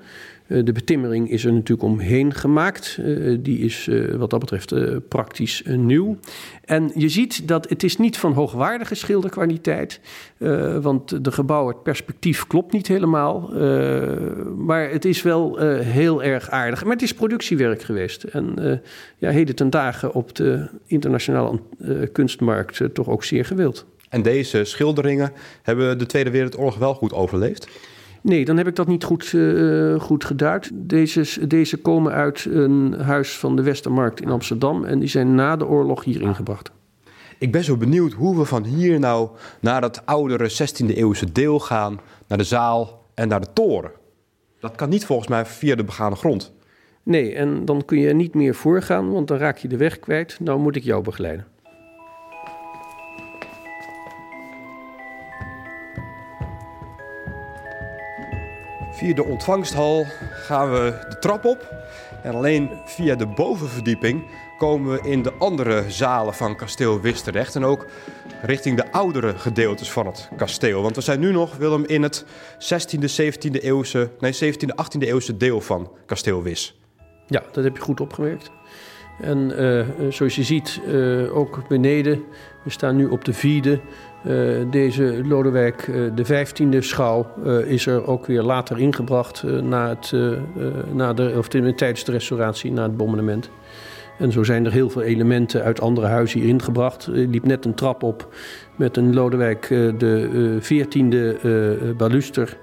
Eh, 0.46 0.64
de 0.64 0.72
betimmering 0.72 1.30
is 1.30 1.44
er 1.44 1.52
natuurlijk 1.52 1.82
omheen 1.82 2.34
gemaakt. 2.34 2.98
Uh, 3.00 3.38
die 3.40 3.58
is 3.58 3.86
uh, 3.86 4.14
wat 4.14 4.30
dat 4.30 4.40
betreft 4.40 4.74
praktisch 5.08 5.62
nieuw. 5.66 6.16
En 6.64 6.90
je 6.94 7.08
ziet 7.08 7.48
dat 7.48 7.68
het 7.68 7.82
is 7.82 7.96
niet 7.96 8.18
van 8.18 8.32
hoogwaardige 8.32 8.94
schilderkwaliteit. 8.94 10.00
want 10.80 11.24
de 11.24 11.32
gebouw, 11.32 11.68
het 11.68 11.82
perspectief 11.82 12.46
klopt 12.46 12.72
niet 12.72 12.88
helemaal. 12.88 13.50
maar 14.56 14.90
het 14.90 15.04
is 15.04 15.22
wel 15.22 15.58
heel 15.78 16.22
erg 16.22 16.50
aardig. 16.50 16.82
Maar 16.82 16.92
het 16.92 17.02
is 17.02 17.14
productiewerk 17.14 17.82
geweest. 17.82 18.22
En 18.22 18.80
ja, 19.18 19.30
heden 19.30 19.54
ten 19.54 19.70
dagen 19.70 20.14
op 20.14 20.34
de 20.34 20.68
internationale 20.86 21.60
kunstmarkt 22.12 22.94
toch 22.94 23.08
ook 23.08 23.24
zeer 23.24 23.44
gewild. 23.44 23.86
En 24.08 24.22
deze 24.22 24.64
schilderingen 24.64 25.32
hebben 25.62 25.98
de 25.98 26.06
Tweede 26.06 26.30
Wereldoorlog 26.30 26.78
wel 26.78 26.94
goed 26.94 27.12
overleefd? 27.12 27.68
Nee, 28.24 28.44
dan 28.44 28.56
heb 28.56 28.66
ik 28.66 28.76
dat 28.76 28.86
niet 28.86 29.04
goed, 29.04 29.32
uh, 29.32 30.00
goed 30.00 30.24
geduid. 30.24 30.70
Deze, 30.74 31.46
deze 31.46 31.76
komen 31.76 32.12
uit 32.12 32.44
een 32.44 32.92
huis 33.00 33.38
van 33.38 33.56
de 33.56 33.62
Westermarkt 33.62 34.20
in 34.20 34.28
Amsterdam 34.28 34.84
en 34.84 34.98
die 34.98 35.08
zijn 35.08 35.34
na 35.34 35.56
de 35.56 35.66
oorlog 35.66 36.04
hier 36.04 36.20
ingebracht. 36.20 36.70
Ik 37.38 37.52
ben 37.52 37.64
zo 37.64 37.76
benieuwd 37.76 38.12
hoe 38.12 38.36
we 38.38 38.44
van 38.44 38.64
hier 38.64 38.98
nou 38.98 39.28
naar 39.60 39.80
dat 39.80 40.06
oudere 40.06 40.50
16e 40.50 40.86
eeuwse 40.86 41.32
deel 41.32 41.60
gaan, 41.60 42.00
naar 42.28 42.38
de 42.38 42.44
zaal 42.44 43.06
en 43.14 43.28
naar 43.28 43.40
de 43.40 43.52
toren. 43.52 43.90
Dat 44.60 44.74
kan 44.74 44.88
niet 44.88 45.04
volgens 45.04 45.28
mij 45.28 45.46
via 45.46 45.74
de 45.74 45.84
begane 45.84 46.16
grond. 46.16 46.52
Nee, 47.02 47.34
en 47.34 47.64
dan 47.64 47.84
kun 47.84 47.98
je 47.98 48.14
niet 48.14 48.34
meer 48.34 48.54
voorgaan, 48.54 49.10
want 49.10 49.28
dan 49.28 49.38
raak 49.38 49.58
je 49.58 49.68
de 49.68 49.76
weg 49.76 49.98
kwijt. 49.98 50.36
Nou 50.40 50.58
moet 50.58 50.76
ik 50.76 50.82
jou 50.82 51.02
begeleiden. 51.02 51.46
Via 58.94 59.14
de 59.14 59.24
ontvangsthal 59.24 60.06
gaan 60.30 60.70
we 60.70 61.06
de 61.08 61.18
trap 61.18 61.44
op. 61.44 61.74
En 62.22 62.34
alleen 62.34 62.70
via 62.84 63.14
de 63.14 63.26
bovenverdieping 63.26 64.24
komen 64.58 64.92
we 64.92 65.08
in 65.08 65.22
de 65.22 65.32
andere 65.38 65.90
zalen 65.90 66.34
van 66.34 66.56
kasteel 66.56 67.00
Wis 67.00 67.20
terecht. 67.22 67.54
En 67.54 67.64
ook 67.64 67.86
richting 68.42 68.76
de 68.76 68.92
oudere 68.92 69.38
gedeeltes 69.38 69.90
van 69.90 70.06
het 70.06 70.28
kasteel. 70.36 70.82
Want 70.82 70.96
we 70.96 71.02
zijn 71.02 71.20
nu 71.20 71.32
nog, 71.32 71.56
Willem, 71.56 71.84
in 71.84 72.02
het 72.02 72.24
16e, 72.58 73.22
17e 73.22 73.60
eeuwse, 73.60 74.10
nee, 74.18 74.34
17e, 74.34 74.84
18e 74.84 74.98
eeuwse 74.98 75.36
deel 75.36 75.60
van 75.60 75.90
kasteel 76.06 76.42
Wis. 76.42 76.80
Ja, 77.26 77.42
dat 77.52 77.64
heb 77.64 77.76
je 77.76 77.82
goed 77.82 78.00
opgemerkt. 78.00 78.50
En 79.20 79.52
uh, 79.60 79.80
zoals 80.08 80.36
je 80.36 80.42
ziet, 80.42 80.80
uh, 80.88 81.36
ook 81.36 81.68
beneden, 81.68 82.22
we 82.62 82.70
staan 82.70 82.96
nu 82.96 83.06
op 83.06 83.24
de 83.24 83.32
vierde. 83.32 83.80
Uh, 84.26 84.56
deze 84.70 85.20
Lodewijk 85.24 85.90
de 86.14 86.26
15e 86.26 86.78
schouw 86.78 87.26
is 87.66 87.86
er 87.86 88.06
ook 88.06 88.26
weer 88.26 88.42
later 88.42 88.78
ingebracht 88.78 89.42
na 89.42 89.88
het, 89.88 90.12
na 90.92 91.12
de, 91.12 91.34
of 91.36 91.48
tijdens 91.48 92.04
de 92.04 92.12
restauratie, 92.12 92.72
na 92.72 92.82
het 92.82 92.96
bombardement. 92.96 93.50
En 94.18 94.32
zo 94.32 94.42
zijn 94.42 94.64
er 94.64 94.72
heel 94.72 94.90
veel 94.90 95.02
elementen 95.02 95.62
uit 95.62 95.80
andere 95.80 96.06
huizen 96.06 96.40
hier 96.40 96.48
ingebracht. 96.48 97.06
Er 97.06 97.12
liep 97.12 97.44
net 97.44 97.64
een 97.64 97.74
trap 97.74 98.02
op 98.02 98.34
met 98.76 98.96
een 98.96 99.14
Lodewijk 99.14 99.68
de 99.98 100.58
14e 100.62 101.46
baluster 101.96 102.56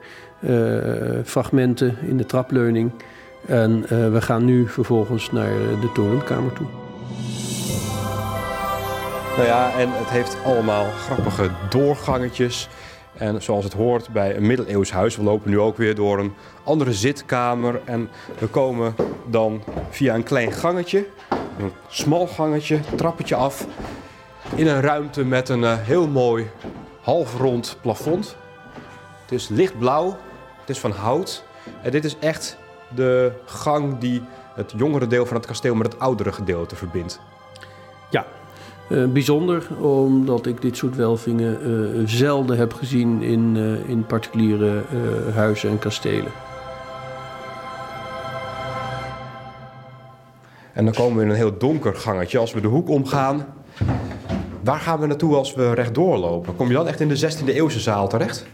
fragmenten 1.23 1.97
in 2.07 2.17
de 2.17 2.25
trapleuning. 2.25 2.91
En 3.45 3.83
uh, 3.83 3.87
we 4.11 4.21
gaan 4.21 4.45
nu 4.45 4.67
vervolgens 4.67 5.31
naar 5.31 5.51
de 5.81 5.91
torenkamer 5.93 6.53
toe. 6.53 6.67
Nou 9.35 9.47
ja, 9.47 9.71
en 9.77 9.89
het 9.91 10.09
heeft 10.09 10.37
allemaal 10.45 10.85
grappige 10.91 11.49
doorgangetjes. 11.69 12.69
En 13.13 13.41
zoals 13.41 13.63
het 13.63 13.73
hoort 13.73 14.09
bij 14.09 14.35
een 14.35 14.47
middeleeuws 14.47 14.91
huis, 14.91 15.15
we 15.15 15.23
lopen 15.23 15.49
nu 15.49 15.59
ook 15.59 15.77
weer 15.77 15.95
door 15.95 16.19
een 16.19 16.33
andere 16.63 16.93
zitkamer. 16.93 17.81
En 17.85 18.09
we 18.39 18.47
komen 18.47 18.95
dan 19.27 19.63
via 19.89 20.15
een 20.15 20.23
klein 20.23 20.51
gangetje, 20.51 21.05
een 21.59 21.71
smal 21.87 22.27
gangetje, 22.27 22.79
trappetje 22.95 23.35
af. 23.35 23.67
In 24.55 24.67
een 24.67 24.81
ruimte 24.81 25.25
met 25.25 25.49
een 25.49 25.61
uh, 25.61 25.73
heel 25.77 26.07
mooi 26.07 26.49
halfrond 27.01 27.77
plafond. 27.81 28.35
Het 29.21 29.31
is 29.31 29.47
lichtblauw, 29.47 30.17
het 30.59 30.69
is 30.69 30.79
van 30.79 30.91
hout. 30.91 31.43
En 31.81 31.91
dit 31.91 32.05
is 32.05 32.17
echt 32.19 32.57
de 32.95 33.31
gang 33.45 33.97
die 33.97 34.21
het 34.55 34.73
jongere 34.77 35.07
deel 35.07 35.25
van 35.25 35.37
het 35.37 35.45
kasteel 35.45 35.75
met 35.75 35.91
het 35.91 36.01
oudere 36.01 36.31
gedeelte 36.31 36.75
verbindt. 36.75 37.19
Ja, 38.09 38.25
uh, 38.89 39.05
bijzonder 39.05 39.67
omdat 39.81 40.45
ik 40.45 40.61
dit 40.61 40.77
soort 40.77 40.95
welvingen 40.95 41.69
uh, 41.69 42.01
zelden 42.05 42.57
heb 42.57 42.73
gezien 42.73 43.21
in, 43.21 43.55
uh, 43.55 43.89
in 43.89 44.05
particuliere 44.05 44.81
huizen 45.33 45.69
en 45.69 45.79
kastelen. 45.79 46.31
En 50.73 50.85
dan 50.85 50.93
komen 50.93 51.17
we 51.17 51.23
in 51.23 51.29
een 51.29 51.35
heel 51.35 51.57
donker 51.57 51.95
gangetje. 51.95 52.37
Als 52.37 52.53
we 52.53 52.61
de 52.61 52.67
hoek 52.67 52.89
omgaan, 52.89 53.45
waar 54.63 54.79
gaan 54.79 54.99
we 54.99 55.05
naartoe 55.05 55.35
als 55.35 55.53
we 55.53 55.73
rechtdoor 55.73 56.17
lopen? 56.17 56.55
Kom 56.55 56.67
je 56.67 56.73
dan 56.73 56.87
echt 56.87 56.99
in 56.99 57.07
de 57.07 57.19
16e 57.19 57.45
eeuwse 57.45 57.79
zaal 57.79 58.07
terecht? 58.07 58.45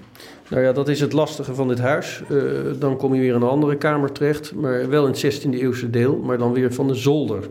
Nou 0.50 0.64
ja, 0.64 0.72
dat 0.72 0.88
is 0.88 1.00
het 1.00 1.14
lastige 1.14 1.56
van 1.56 1.68
dit 1.68 1.80
huis. 1.80 2.22
Uh, 2.30 2.42
dan 2.80 2.98
kom 2.98 3.14
je 3.14 3.20
weer 3.20 3.30
in 3.30 3.42
een 3.42 3.48
andere 3.48 3.76
kamer 3.76 4.12
terecht, 4.12 4.54
maar 4.56 4.90
wel 4.90 5.06
in 5.08 5.12
het 5.12 5.44
16e 5.46 5.50
eeuwse 5.50 5.90
deel, 5.90 6.18
maar 6.18 6.38
dan 6.38 6.54
weer 6.54 6.74
van 6.74 6.88
de 6.88 6.96
zolder. 6.96 7.44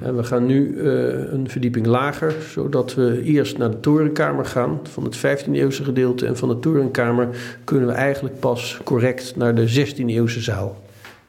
En 0.00 0.16
we 0.16 0.24
gaan 0.24 0.46
nu 0.46 0.74
uh, 0.74 0.84
een 1.32 1.48
verdieping 1.48 1.86
lager, 1.86 2.34
zodat 2.50 2.94
we 2.94 3.22
eerst 3.22 3.58
naar 3.58 3.70
de 3.70 3.80
torenkamer 3.80 4.44
gaan 4.44 4.80
van 4.82 5.04
het 5.04 5.16
15e 5.16 5.52
eeuwse 5.52 5.84
gedeelte. 5.84 6.26
En 6.26 6.36
van 6.36 6.48
de 6.48 6.58
torenkamer 6.58 7.28
kunnen 7.64 7.88
we 7.88 7.94
eigenlijk 7.94 8.40
pas 8.40 8.80
correct 8.84 9.36
naar 9.36 9.54
de 9.54 9.86
16e 9.86 10.04
eeuwse 10.06 10.40
zaal. 10.40 10.81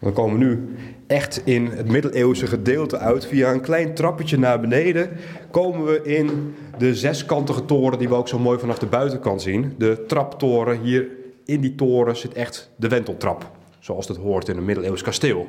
Dan 0.03 0.13
komen 0.13 0.39
we 0.39 0.45
nu 0.45 0.75
echt 1.07 1.41
in 1.45 1.65
het 1.65 1.87
middeleeuwse 1.87 2.47
gedeelte 2.47 2.97
uit. 2.97 3.25
Via 3.25 3.51
een 3.51 3.61
klein 3.61 3.93
trappetje 3.93 4.37
naar 4.37 4.59
beneden 4.59 5.09
komen 5.51 5.85
we 5.85 6.01
in 6.03 6.55
de 6.77 6.95
zeskantige 6.95 7.65
toren 7.65 7.99
die 7.99 8.09
we 8.09 8.15
ook 8.15 8.27
zo 8.27 8.39
mooi 8.39 8.59
vanaf 8.59 8.79
de 8.79 8.85
buitenkant 8.85 9.41
zien. 9.41 9.73
De 9.77 10.03
traptoren. 10.07 10.79
Hier 10.79 11.07
in 11.45 11.61
die 11.61 11.75
toren 11.75 12.17
zit 12.17 12.33
echt 12.33 12.71
de 12.75 12.87
wenteltrap. 12.87 13.51
Zoals 13.79 14.07
dat 14.07 14.17
hoort 14.17 14.49
in 14.49 14.57
een 14.57 14.65
middeleeuws 14.65 15.01
kasteel. 15.01 15.47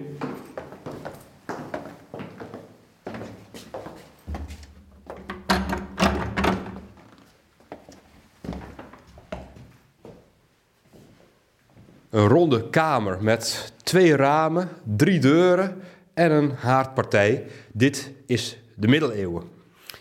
Een 12.14 12.29
ronde 12.29 12.68
kamer 12.70 13.18
met 13.20 13.72
twee 13.83 14.16
ramen, 14.16 14.68
drie 14.96 15.20
deuren 15.20 15.77
en 16.12 16.31
een 16.31 16.50
haardpartij. 16.50 17.44
Dit 17.72 18.12
is 18.27 18.59
de 18.74 18.88
middeleeuwen. 18.88 19.42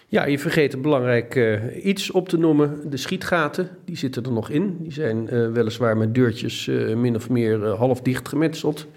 Ja, 0.07 0.25
je 0.25 0.39
vergeet 0.39 0.73
een 0.73 0.81
belangrijk 0.81 1.35
uh, 1.35 1.85
iets 1.85 2.11
op 2.11 2.29
te 2.29 2.37
noemen. 2.37 2.89
De 2.89 2.97
schietgaten, 2.97 3.69
die 3.85 3.97
zitten 3.97 4.23
er 4.23 4.31
nog 4.31 4.49
in. 4.49 4.77
Die 4.79 4.91
zijn 4.91 5.33
uh, 5.33 5.51
weliswaar 5.51 5.97
met 5.97 6.15
deurtjes 6.15 6.67
uh, 6.67 6.95
min 6.95 7.15
of 7.15 7.29
meer 7.29 7.67
half 7.67 8.01
dicht 8.01 8.27
gemetseld. 8.27 8.87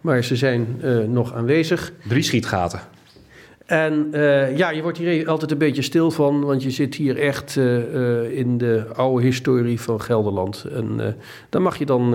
Maar 0.00 0.24
ze 0.24 0.36
zijn 0.36 0.80
nog 1.12 1.34
aanwezig. 1.34 1.92
Drie 2.08 2.22
schietgaten. 2.22 2.80
En 3.70 4.08
uh, 4.12 4.56
ja, 4.56 4.70
je 4.70 4.82
wordt 4.82 4.98
hier 4.98 5.28
altijd 5.28 5.50
een 5.50 5.58
beetje 5.58 5.82
stil 5.82 6.10
van, 6.10 6.44
want 6.44 6.62
je 6.62 6.70
zit 6.70 6.94
hier 6.94 7.18
echt 7.18 7.56
uh, 7.56 8.38
in 8.38 8.58
de 8.58 8.86
oude 8.94 9.24
historie 9.24 9.80
van 9.80 10.00
Gelderland. 10.00 10.66
En 10.74 11.16
daar 11.48 11.62
mag 11.62 11.76
je 11.76 11.86
dan 11.86 12.14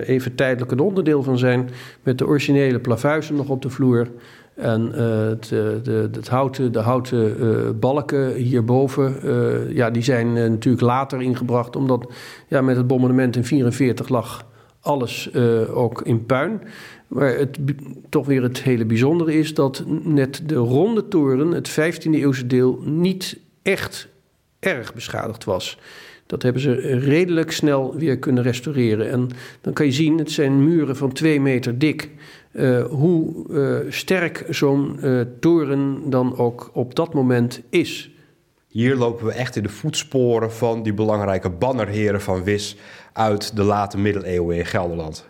even 0.00 0.34
tijdelijk 0.34 0.72
een 0.72 0.80
onderdeel 0.80 1.22
van 1.22 1.38
zijn, 1.38 1.68
met 2.02 2.18
de 2.18 2.26
originele 2.26 2.78
plavuizen 2.78 3.36
nog 3.36 3.48
op 3.48 3.62
de 3.62 3.70
vloer. 3.70 4.08
En 4.54 4.92
het, 4.92 5.48
de, 5.48 6.08
het 6.12 6.28
houten, 6.28 6.72
de 6.72 6.78
houten 6.78 7.78
balken 7.80 8.34
hierboven, 8.34 9.14
ja, 9.74 9.90
die 9.90 10.02
zijn 10.02 10.32
natuurlijk 10.32 10.82
later 10.82 11.22
ingebracht, 11.22 11.76
omdat 11.76 12.12
ja, 12.48 12.60
met 12.60 12.76
het 12.76 12.86
bombardement 12.86 13.36
in 13.36 13.42
1944 13.42 14.08
lag 14.08 14.46
alles 14.80 15.34
ook 15.74 16.02
in 16.02 16.26
puin. 16.26 16.60
Maar 17.08 17.38
het, 17.38 17.58
toch 18.08 18.26
weer 18.26 18.42
het 18.42 18.62
hele 18.62 18.84
bijzondere 18.84 19.38
is 19.38 19.54
dat 19.54 19.84
net 20.02 20.42
de 20.46 20.54
ronde 20.54 21.08
toren, 21.08 21.50
het 21.50 21.70
15e 21.70 22.10
eeuwse 22.10 22.46
deel, 22.46 22.80
niet 22.84 23.38
echt 23.62 24.08
erg 24.58 24.94
beschadigd 24.94 25.44
was. 25.44 25.78
Dat 26.26 26.42
hebben 26.42 26.62
ze 26.62 26.72
redelijk 26.98 27.50
snel 27.52 27.94
weer 27.94 28.18
kunnen 28.18 28.42
restaureren. 28.42 29.10
En 29.10 29.28
dan 29.60 29.72
kan 29.72 29.86
je 29.86 29.92
zien, 29.92 30.18
het 30.18 30.30
zijn 30.30 30.64
muren 30.64 30.96
van 30.96 31.12
twee 31.12 31.40
meter 31.40 31.78
dik. 31.78 32.10
Uh, 32.52 32.84
hoe 32.84 33.44
uh, 33.48 33.92
sterk 33.92 34.44
zo'n 34.48 34.98
uh, 35.02 35.20
toren 35.40 36.10
dan 36.10 36.36
ook 36.38 36.70
op 36.72 36.94
dat 36.94 37.14
moment 37.14 37.60
is. 37.70 38.10
Hier 38.68 38.96
lopen 38.96 39.26
we 39.26 39.32
echt 39.32 39.56
in 39.56 39.62
de 39.62 39.68
voetsporen 39.68 40.52
van 40.52 40.82
die 40.82 40.94
belangrijke 40.94 41.50
bannerheren 41.50 42.20
van 42.20 42.44
Wis 42.44 42.76
uit 43.12 43.56
de 43.56 43.62
late 43.62 43.98
middeleeuwen 43.98 44.56
in 44.56 44.66
Gelderland. 44.66 45.26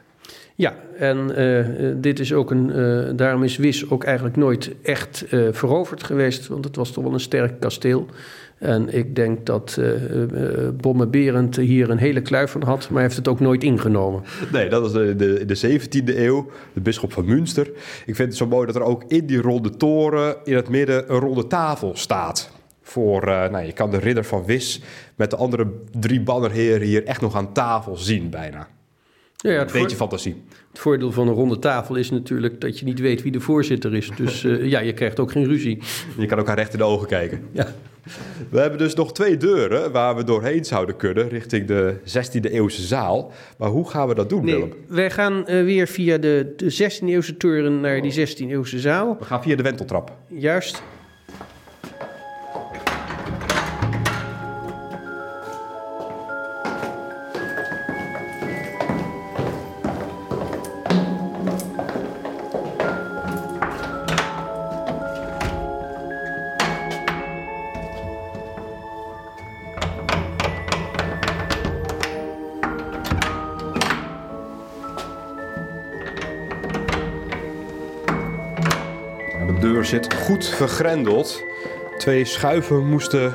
Ja, 0.58 0.74
en 0.98 1.40
uh, 1.40 1.94
dit 1.96 2.18
is 2.18 2.32
ook 2.32 2.50
een. 2.50 2.70
Uh, 2.76 3.10
daarom 3.16 3.42
is 3.42 3.56
Wis 3.56 3.90
ook 3.90 4.04
eigenlijk 4.04 4.36
nooit 4.36 4.74
echt 4.82 5.24
uh, 5.30 5.48
veroverd 5.52 6.02
geweest, 6.02 6.46
want 6.46 6.64
het 6.64 6.76
was 6.76 6.90
toch 6.90 7.04
wel 7.04 7.12
een 7.12 7.20
sterk 7.20 7.60
kasteel. 7.60 8.06
En 8.58 8.94
ik 8.94 9.16
denk 9.16 9.46
dat 9.46 9.80
Bomme 10.76 11.06
Berend 11.06 11.56
hier 11.56 11.90
een 11.90 11.98
hele 11.98 12.20
kluif 12.20 12.50
van 12.50 12.62
had, 12.62 12.80
maar 12.80 12.92
hij 12.92 13.02
heeft 13.02 13.16
het 13.16 13.28
ook 13.28 13.40
nooit 13.40 13.62
ingenomen. 13.62 14.22
Nee, 14.52 14.68
dat 14.68 14.82
was 14.82 14.92
de, 14.92 15.16
de, 15.16 15.44
de 15.44 15.80
17e 15.80 16.16
eeuw, 16.16 16.50
de 16.72 16.80
bisschop 16.80 17.12
van 17.12 17.24
Münster. 17.24 17.66
Ik 18.06 18.16
vind 18.16 18.28
het 18.28 18.36
zo 18.36 18.46
mooi 18.46 18.66
dat 18.66 18.76
er 18.76 18.82
ook 18.82 19.04
in 19.08 19.26
die 19.26 19.40
ronde 19.40 19.70
toren 19.70 20.36
in 20.44 20.56
het 20.56 20.68
midden 20.68 21.12
een 21.12 21.20
ronde 21.20 21.46
tafel 21.46 21.96
staat. 21.96 22.50
Voor, 22.82 23.24
nou, 23.26 23.64
je 23.64 23.72
kan 23.72 23.90
de 23.90 23.98
ridder 23.98 24.24
van 24.24 24.44
Wis 24.44 24.82
met 25.16 25.30
de 25.30 25.36
andere 25.36 25.66
drie 25.98 26.20
bannerheren 26.20 26.86
hier 26.86 27.04
echt 27.04 27.20
nog 27.20 27.36
aan 27.36 27.52
tafel 27.52 27.96
zien 27.96 28.30
bijna. 28.30 28.68
Ja, 29.46 29.52
ja, 29.52 29.60
een 29.60 29.72
beetje 29.72 29.96
fantasie. 29.96 30.42
Het 30.68 30.78
voordeel 30.78 31.12
van 31.12 31.28
een 31.28 31.34
ronde 31.34 31.58
tafel 31.58 31.94
is 31.94 32.10
natuurlijk 32.10 32.60
dat 32.60 32.78
je 32.78 32.84
niet 32.84 33.00
weet 33.00 33.22
wie 33.22 33.32
de 33.32 33.40
voorzitter 33.40 33.94
is. 33.94 34.10
Dus 34.16 34.42
uh, 34.42 34.64
ja, 34.72 34.80
je 34.80 34.92
krijgt 34.92 35.20
ook 35.20 35.32
geen 35.32 35.44
ruzie. 35.44 35.78
Je 36.18 36.26
kan 36.26 36.38
elkaar 36.38 36.56
recht 36.56 36.72
in 36.72 36.78
de 36.78 36.84
ogen 36.84 37.06
kijken. 37.06 37.40
Ja. 37.52 37.66
We 38.50 38.60
hebben 38.60 38.78
dus 38.78 38.94
nog 38.94 39.12
twee 39.12 39.36
deuren 39.36 39.92
waar 39.92 40.16
we 40.16 40.24
doorheen 40.24 40.64
zouden 40.64 40.96
kunnen 40.96 41.28
richting 41.28 41.66
de 41.66 41.94
16e 42.04 42.50
eeuwse 42.50 42.82
zaal. 42.82 43.32
Maar 43.58 43.68
hoe 43.68 43.90
gaan 43.90 44.08
we 44.08 44.14
dat 44.14 44.28
doen, 44.28 44.44
nee, 44.44 44.54
Willem? 44.54 44.72
Wij 44.88 45.10
gaan 45.10 45.38
uh, 45.38 45.44
weer 45.46 45.86
via 45.86 46.18
de, 46.18 46.52
de 46.56 46.90
16e 46.92 47.04
eeuwse 47.04 47.36
toren 47.36 47.80
naar 47.80 48.02
die 48.02 48.28
16e 48.28 48.50
eeuwse 48.50 48.80
zaal. 48.80 49.16
We 49.18 49.24
gaan 49.24 49.42
via 49.42 49.56
de 49.56 49.62
wenteltrap. 49.62 50.12
Juist. 50.28 50.82
Zit 79.86 80.14
goed 80.14 80.46
vergrendeld. 80.46 81.42
Twee 81.98 82.24
schuiven 82.24 82.86
moesten 82.88 83.34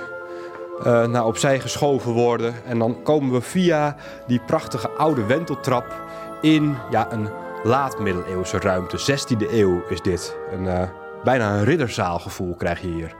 uh, 0.80 1.08
naar 1.08 1.26
opzij 1.26 1.60
geschoven 1.60 2.12
worden. 2.12 2.54
En 2.65 2.80
dan 2.80 3.04
komen 3.04 3.32
we 3.32 3.41
via 3.41 3.95
die 4.28 4.41
prachtige 4.45 4.89
oude 4.89 5.26
wenteltrap 5.26 6.02
in 6.41 6.76
ja, 6.89 7.12
een 7.12 7.30
laat-middeleeuwse 7.63 8.60
ruimte. 8.60 8.97
16e 9.00 9.52
eeuw 9.52 9.84
is 9.89 10.02
dit. 10.02 10.36
Een, 10.52 10.63
uh, 10.63 10.84
bijna 11.24 11.54
een 11.54 11.63
ridderzaalgevoel 11.63 12.56
krijg 12.56 12.82
je 12.82 12.88
hier. 12.88 13.15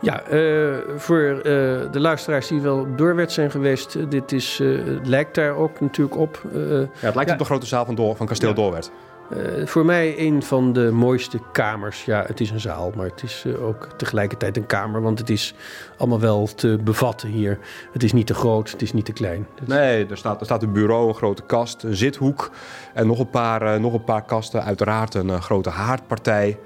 Ja, 0.00 0.22
uh, 0.30 0.74
voor 0.96 1.20
uh, 1.20 1.42
de 1.90 2.00
luisteraars 2.00 2.48
die 2.48 2.60
wel 2.60 2.86
doorwet 2.96 3.32
zijn 3.32 3.50
geweest, 3.50 3.94
uh, 3.94 4.04
dit 4.08 4.32
is, 4.32 4.60
lijkt 5.02 5.34
daar 5.34 5.56
ook 5.56 5.80
natuurlijk 5.80 6.16
op. 6.16 6.40
ja, 6.52 6.58
het 7.00 7.14
lijkt 7.14 7.26
ja. 7.26 7.32
op 7.32 7.38
de 7.38 7.44
grote 7.44 7.66
zaal 7.66 7.84
van, 7.84 7.94
Door, 7.94 8.16
van 8.16 8.26
kasteel 8.26 8.48
ja. 8.48 8.54
Doorwerd. 8.54 8.90
Uh, 9.36 9.66
voor 9.66 9.84
mij 9.84 10.18
een 10.18 10.42
van 10.42 10.72
de 10.72 10.90
mooiste 10.90 11.40
kamers. 11.52 12.04
Ja, 12.04 12.24
het 12.26 12.40
is 12.40 12.50
een 12.50 12.60
zaal, 12.60 12.92
maar 12.96 13.06
het 13.06 13.22
is 13.22 13.44
uh, 13.46 13.66
ook 13.66 13.88
tegelijkertijd 13.96 14.56
een 14.56 14.66
kamer. 14.66 15.02
Want 15.02 15.18
het 15.18 15.30
is 15.30 15.54
allemaal 15.96 16.20
wel 16.20 16.46
te 16.54 16.78
bevatten 16.84 17.28
hier. 17.28 17.58
Het 17.92 18.02
is 18.02 18.12
niet 18.12 18.26
te 18.26 18.34
groot, 18.34 18.70
het 18.70 18.82
is 18.82 18.92
niet 18.92 19.04
te 19.04 19.12
klein. 19.12 19.46
Nee, 19.66 20.06
er 20.06 20.16
staat, 20.16 20.40
er 20.40 20.46
staat 20.46 20.62
een 20.62 20.72
bureau, 20.72 21.08
een 21.08 21.14
grote 21.14 21.42
kast, 21.42 21.82
een 21.82 21.96
zithoek. 21.96 22.50
En 22.94 23.06
nog 23.06 23.18
een 23.18 23.30
paar, 23.30 23.62
uh, 23.62 23.80
nog 23.80 23.92
een 23.92 24.04
paar 24.04 24.24
kasten. 24.24 24.64
Uiteraard 24.64 25.14
een 25.14 25.42
grote 25.42 25.70
haardpartij. 25.70 26.58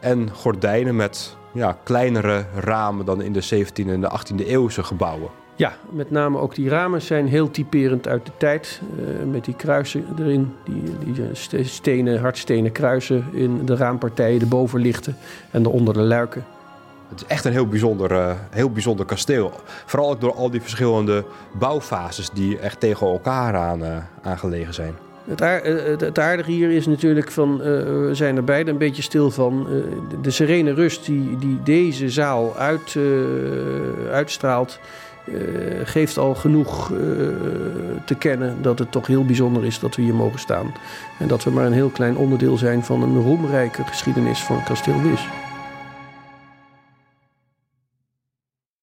En 0.00 0.30
gordijnen 0.30 0.96
met 0.96 1.36
ja, 1.52 1.78
kleinere 1.84 2.44
ramen 2.54 3.06
dan 3.06 3.22
in 3.22 3.32
de 3.32 3.44
17e 3.44 3.88
en 3.88 4.00
de 4.00 4.10
18e 4.10 4.46
eeuwse 4.46 4.82
gebouwen. 4.82 5.41
Ja, 5.62 5.72
met 5.90 6.10
name 6.10 6.38
ook 6.38 6.54
die 6.54 6.68
ramen 6.68 7.02
zijn 7.02 7.26
heel 7.26 7.50
typerend 7.50 8.08
uit 8.08 8.26
de 8.26 8.32
tijd. 8.36 8.80
Uh, 8.98 9.32
met 9.32 9.44
die 9.44 9.54
kruisen 9.54 10.04
erin, 10.18 10.54
die, 10.64 10.82
die 11.52 11.64
stenen, 11.64 12.20
hardstenen 12.20 12.72
kruisen 12.72 13.24
in 13.32 13.66
de 13.66 13.76
raampartijen, 13.76 14.38
de 14.38 14.46
bovenlichten 14.46 15.16
en 15.50 15.62
de 15.62 15.68
onder 15.68 15.94
de 15.94 16.00
luiken. 16.00 16.44
Het 17.08 17.20
is 17.20 17.26
echt 17.26 17.44
een 17.44 17.52
heel 17.52 17.66
bijzonder, 17.66 18.12
uh, 18.12 18.32
heel 18.50 18.70
bijzonder 18.70 19.06
kasteel. 19.06 19.52
Vooral 19.86 20.10
ook 20.10 20.20
door 20.20 20.34
al 20.34 20.50
die 20.50 20.60
verschillende 20.60 21.24
bouwfases 21.52 22.30
die 22.30 22.58
echt 22.58 22.80
tegen 22.80 23.06
elkaar 23.06 23.56
aan, 23.56 23.82
uh, 23.82 23.96
aangelegen 24.22 24.74
zijn. 24.74 24.94
Het, 25.24 25.42
aard, 25.42 25.64
het, 26.00 26.18
aardige 26.18 26.50
hier 26.50 26.70
is 26.70 26.86
natuurlijk 26.86 27.30
van, 27.30 27.52
uh, 27.54 27.66
we 27.66 28.10
zijn 28.12 28.36
er 28.36 28.44
beide 28.44 28.70
een 28.70 28.78
beetje 28.78 29.02
stil 29.02 29.30
van. 29.30 29.66
de 30.22 30.30
serene 30.30 30.74
rust 30.74 31.06
die, 31.06 31.38
die 31.38 31.62
deze 31.62 32.10
zaal 32.10 32.56
uit, 32.56 32.96
uitstraalt, 34.10 34.78
geeft 35.84 36.18
al 36.18 36.34
genoeg 36.34 36.88
te 38.04 38.14
kennen 38.18 38.62
dat 38.62 38.78
het 38.78 38.92
toch 38.92 39.06
heel 39.06 39.24
bijzonder 39.24 39.64
is 39.64 39.78
dat 39.78 39.96
we 39.96 40.02
hier 40.02 40.14
mogen 40.14 40.38
staan. 40.38 40.74
En 41.18 41.28
dat 41.28 41.44
we 41.44 41.50
maar 41.50 41.66
een 41.66 41.72
heel 41.72 41.90
klein 41.90 42.16
onderdeel 42.16 42.56
zijn 42.56 42.84
van 42.84 43.02
een 43.02 43.22
roemrijke 43.22 43.84
geschiedenis 43.84 44.40
van 44.40 44.64
Kasteel 44.64 45.02
Wis. 45.02 45.28